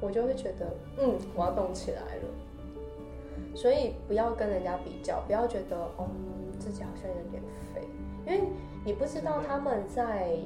[0.00, 0.66] 我就会觉得，
[0.98, 3.54] 嗯，我要动起来了。
[3.54, 6.08] 所以不要跟人家比较，不要觉得哦
[6.58, 7.40] 自己好像有点
[7.72, 7.88] 肥，
[8.26, 8.48] 因为
[8.84, 10.36] 你不知道他们在。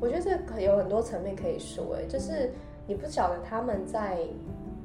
[0.00, 2.50] 我觉得这可有很多层面可以说，哎，就是
[2.86, 4.18] 你不晓得他们在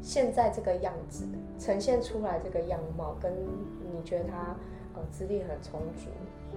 [0.02, 1.26] 现在这个样子
[1.62, 3.32] 呈现出来这个样貌，跟
[3.94, 4.56] 你觉得他
[4.96, 6.10] 呃资历很充足。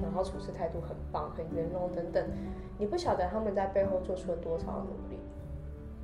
[0.03, 2.29] 然后处事态度很棒，很圆融等等，
[2.77, 5.21] 你不晓得他们在背后做出了多少努力，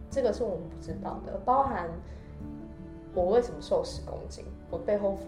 [0.08, 1.36] 这个是我们不知道的。
[1.44, 1.90] 包含
[3.12, 5.18] 我为什么瘦十公斤，我背后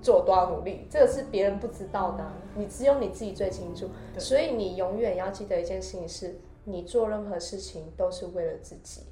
[0.00, 3.88] 做多少努力，这个是别人不知道的，你只有你自己最清楚。
[4.16, 9.02] 所以你永远要记得一件事情是，你做任何事情都是为了自己，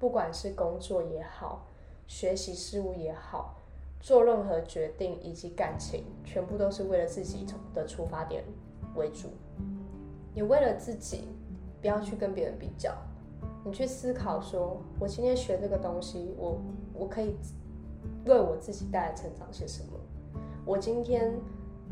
[0.00, 1.64] 不管是工作也好，
[2.06, 3.58] 学习事物也好。
[4.00, 8.42] 做任何决定以及感情，全部都是为了自己的出发点
[8.96, 9.28] 为主。
[10.34, 11.28] 你为了自己，
[11.80, 12.92] 不要去跟别人比较。
[13.64, 16.60] 你去思考说，我今天学这个东西，我
[16.92, 17.36] 我可以
[18.24, 19.90] 为我自己带来成长些什么？
[20.64, 21.32] 我今天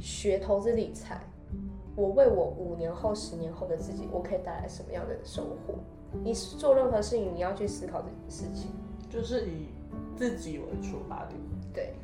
[0.00, 1.20] 学投资理财，
[1.94, 5.74] 我为我五年后、十年后的自己，我可以带来什么样的收获？
[6.24, 8.72] 你做任何事情，你要去思考这件事情，
[9.08, 9.68] 就是以
[10.16, 11.40] 自己为出发点。
[11.72, 11.94] 对，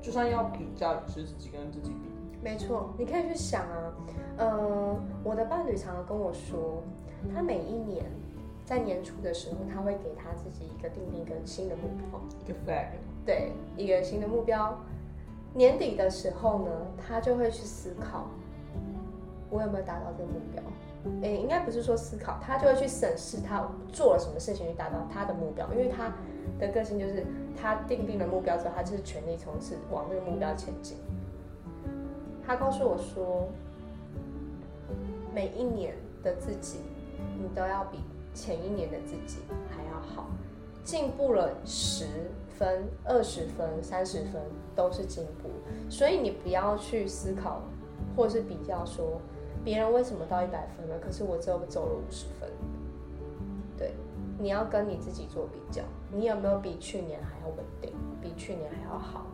[0.00, 2.08] 就算要比较，也是自己跟自己比。
[2.42, 3.92] 没错，你可以去想啊，
[4.36, 6.82] 呃，我的伴侣常常跟我说，
[7.34, 8.04] 他每一年
[8.64, 12.88] 在年初的时候，他会给他自己一个定定一个新的目标，一个 flag。
[13.24, 14.78] 对，一个新的目标。
[15.54, 18.28] 年底的时候呢，他就会去思考，
[19.50, 20.62] 我有没有达到这个目标？
[21.22, 26.12] 诶，应该不是说思考，他就会去审视他做了什么事情去达到他的目标，因为他
[26.58, 27.24] 的个性就是
[27.56, 30.96] 他定定了目标之后，他就是全力冲刺往这个目标前进。
[32.44, 33.48] 他告诉我说，
[35.32, 35.94] 每一年
[36.24, 36.80] 的自己，
[37.40, 37.98] 你都要比
[38.34, 39.38] 前一年的自己
[39.70, 40.28] 还要好，
[40.82, 42.04] 进步了十
[42.58, 44.42] 分、二十分、三十分
[44.74, 45.50] 都是进步，
[45.88, 47.62] 所以你不要去思考
[48.16, 49.20] 或是比较说。
[49.66, 50.96] 别人为什么到一百分了？
[51.00, 52.48] 可是我只有走了五十分。
[53.76, 53.96] 对，
[54.38, 57.92] 你要跟你自己做比较，你有没有比去年还要稳定，
[58.22, 59.26] 比去年还要好？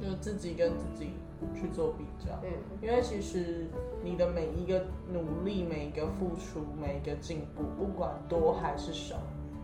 [0.00, 1.14] 就自己跟自己
[1.52, 2.38] 去做比较。
[2.44, 2.50] 嗯，
[2.80, 3.66] 因为其实
[4.04, 9.16] 你的每一个努力、每一个付出、每一个进步，不管多还是少，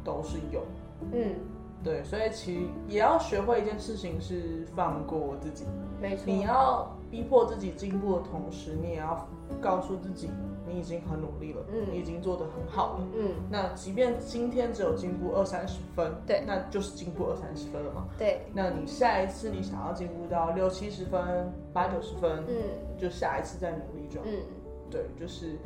[0.02, 0.64] 都是有。
[1.12, 1.36] 嗯，
[1.84, 5.64] 对，所以其实也要学会一件事情，是放过自己。
[6.02, 6.90] 没错，你要。
[7.10, 9.28] 逼迫自己进步的同时，你也要
[9.60, 10.30] 告诉自己，
[10.66, 13.32] 你已经很努力了，嗯，你已经做得很好了，嗯。
[13.50, 18.42] 那即便今天只有进步二三十分，对，那就是进步二三十分了嘛，对。
[18.54, 22.54] 那你下一次你想要进步到六七十分、八九十分，嗯，
[22.96, 24.40] 就下一次再努力就好，嗯，
[24.88, 25.58] 对，就是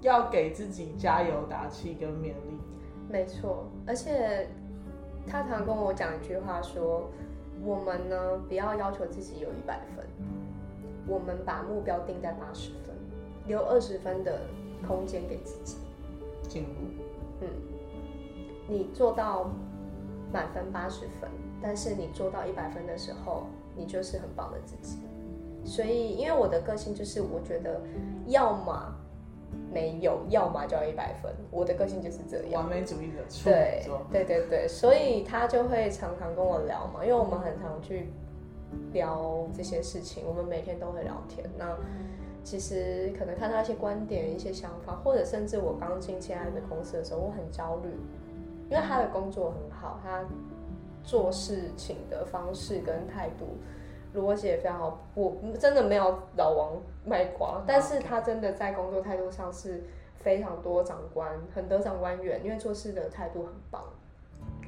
[0.00, 2.60] 要给自己加油打气跟勉励。
[3.10, 4.48] 没错，而且
[5.26, 7.10] 他常跟我讲一句话说，
[7.64, 8.16] 我们呢
[8.48, 10.06] 不要要求自己有一百分。
[11.06, 12.94] 我们把目标定在八十分，
[13.46, 14.40] 留二十分的
[14.86, 15.76] 空间给自己
[16.48, 16.70] 进步。
[17.40, 17.48] 嗯，
[18.68, 19.50] 你做到
[20.32, 21.30] 满分八十分，
[21.60, 23.44] 但是你做到一百分的时候，
[23.76, 24.98] 你就是很棒的自己。
[25.64, 27.80] 所以，因为我的个性就是，我觉得
[28.26, 28.94] 要么
[29.72, 31.30] 没有，要么就要一百分。
[31.50, 33.22] 我的个性就是这样，完美主义者。
[33.44, 38.10] 对，对对对，所以他就会常常跟我聊嘛，因为我们很常去。
[38.92, 41.48] 聊这些事情，我们每天都会聊天。
[41.58, 41.76] 那
[42.42, 47.88] 其实可能看到一些观点、一些想法，或者甚至我刚进现在的公司的时候，我很焦虑，
[48.70, 50.24] 因为他的工作很好，他
[51.02, 53.56] 做事情的方式跟态度
[54.18, 54.98] 逻辑也非常好。
[55.14, 56.72] 我真的没有老王
[57.04, 59.82] 卖瓜，但是他真的在工作态度上是
[60.18, 63.82] 非常多长官很多长官员，因为做事的态度很棒。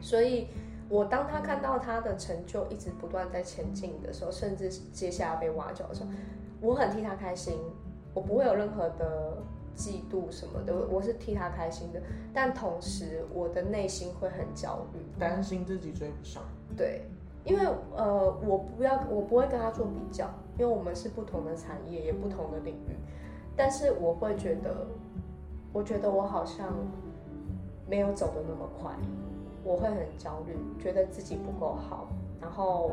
[0.01, 0.49] 所以
[0.89, 6.11] 我当他看到他的成就一直不断在前进的时候，甚至接下来被挖角的时候，
[6.61, 7.59] 我很替他开心，
[8.15, 9.37] 我不会有任何的
[9.77, 12.01] 嫉妒什么的，我是替他开心的。
[12.33, 16.43] 但同时，我的内心会很焦虑，担心自己追不上。
[16.77, 17.03] 对，
[17.45, 17.67] 因为
[17.97, 20.29] 呃，我不要，我不会跟他做比较，
[20.59, 22.97] 因为我们是不同的产业，也不同的领域。
[23.57, 24.87] 但是我会觉得，
[25.73, 26.69] 我觉得我好像
[27.89, 28.93] 没有走的那么快，
[29.67, 32.07] 我会很焦虑，觉得自己不够好，
[32.41, 32.93] 然后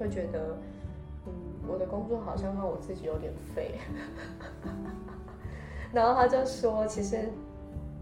[0.00, 0.56] 会觉得，
[1.26, 1.32] 嗯，
[1.68, 3.74] 我的工作好像让我自己有点废。
[5.92, 7.28] 然后他就说，其实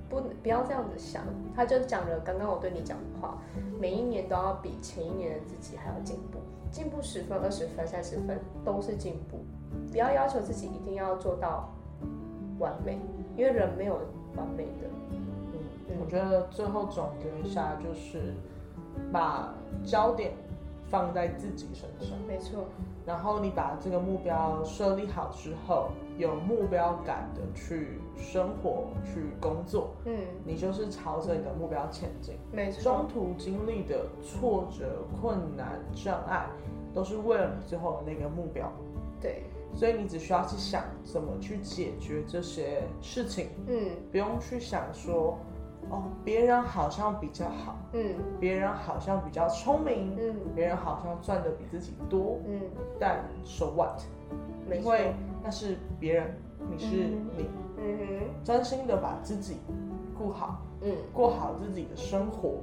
[0.09, 3.36] 不不要这样子想，他就讲了刚刚我对你讲的话，
[3.80, 6.38] 每一年都要比前一年的自己还要进步，
[6.70, 9.38] 进步十分、二十分、三十分都是进步，
[9.90, 11.68] 不要要求自己一定要做到。
[12.59, 12.98] 完美，
[13.36, 14.00] 因为人没有
[14.34, 14.88] 完美的。
[15.89, 18.34] 嗯，我觉得最后总结一下，就是
[19.12, 20.32] 把焦点
[20.89, 22.16] 放在自己身上。
[22.26, 22.64] 没错。
[23.05, 29.91] 然后你把这个目标设立好之后，有目标感的去生活、去工作。
[30.07, 30.18] 嗯。
[30.45, 32.34] 你就是朝着你的目标前进。
[32.53, 32.82] 没错。
[32.82, 36.49] 中途经历的挫折、困难、障碍，
[36.93, 38.72] 都是为了你最后的那个目标。
[39.20, 39.45] 对。
[39.74, 45.39] 所以你只需要去想怎么去解决这些事情，嗯，不用去想说，
[45.89, 52.61] 哦，别人好像比较好，嗯，别人好像比较聪明，嗯，别人好像赚的比自己多，嗯，
[52.99, 54.01] 但 so what？
[54.68, 55.14] 因为
[55.45, 56.37] 那是别人，
[56.68, 56.87] 你是
[57.37, 59.59] 你，嗯哼，专心的把自己
[60.18, 62.55] 顾好，嗯，过好自己的生活，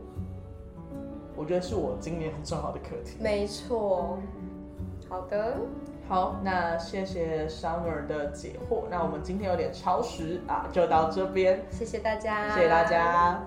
[1.36, 3.18] 我觉得是我今年很重要的课题。
[3.22, 4.18] 没错，
[5.08, 5.58] 好的。
[6.14, 8.84] 好，那谢谢 Summer 的解惑。
[8.88, 11.60] 那我们今天有点超时啊，就到这边。
[11.72, 13.44] 谢谢大家，谢谢大家。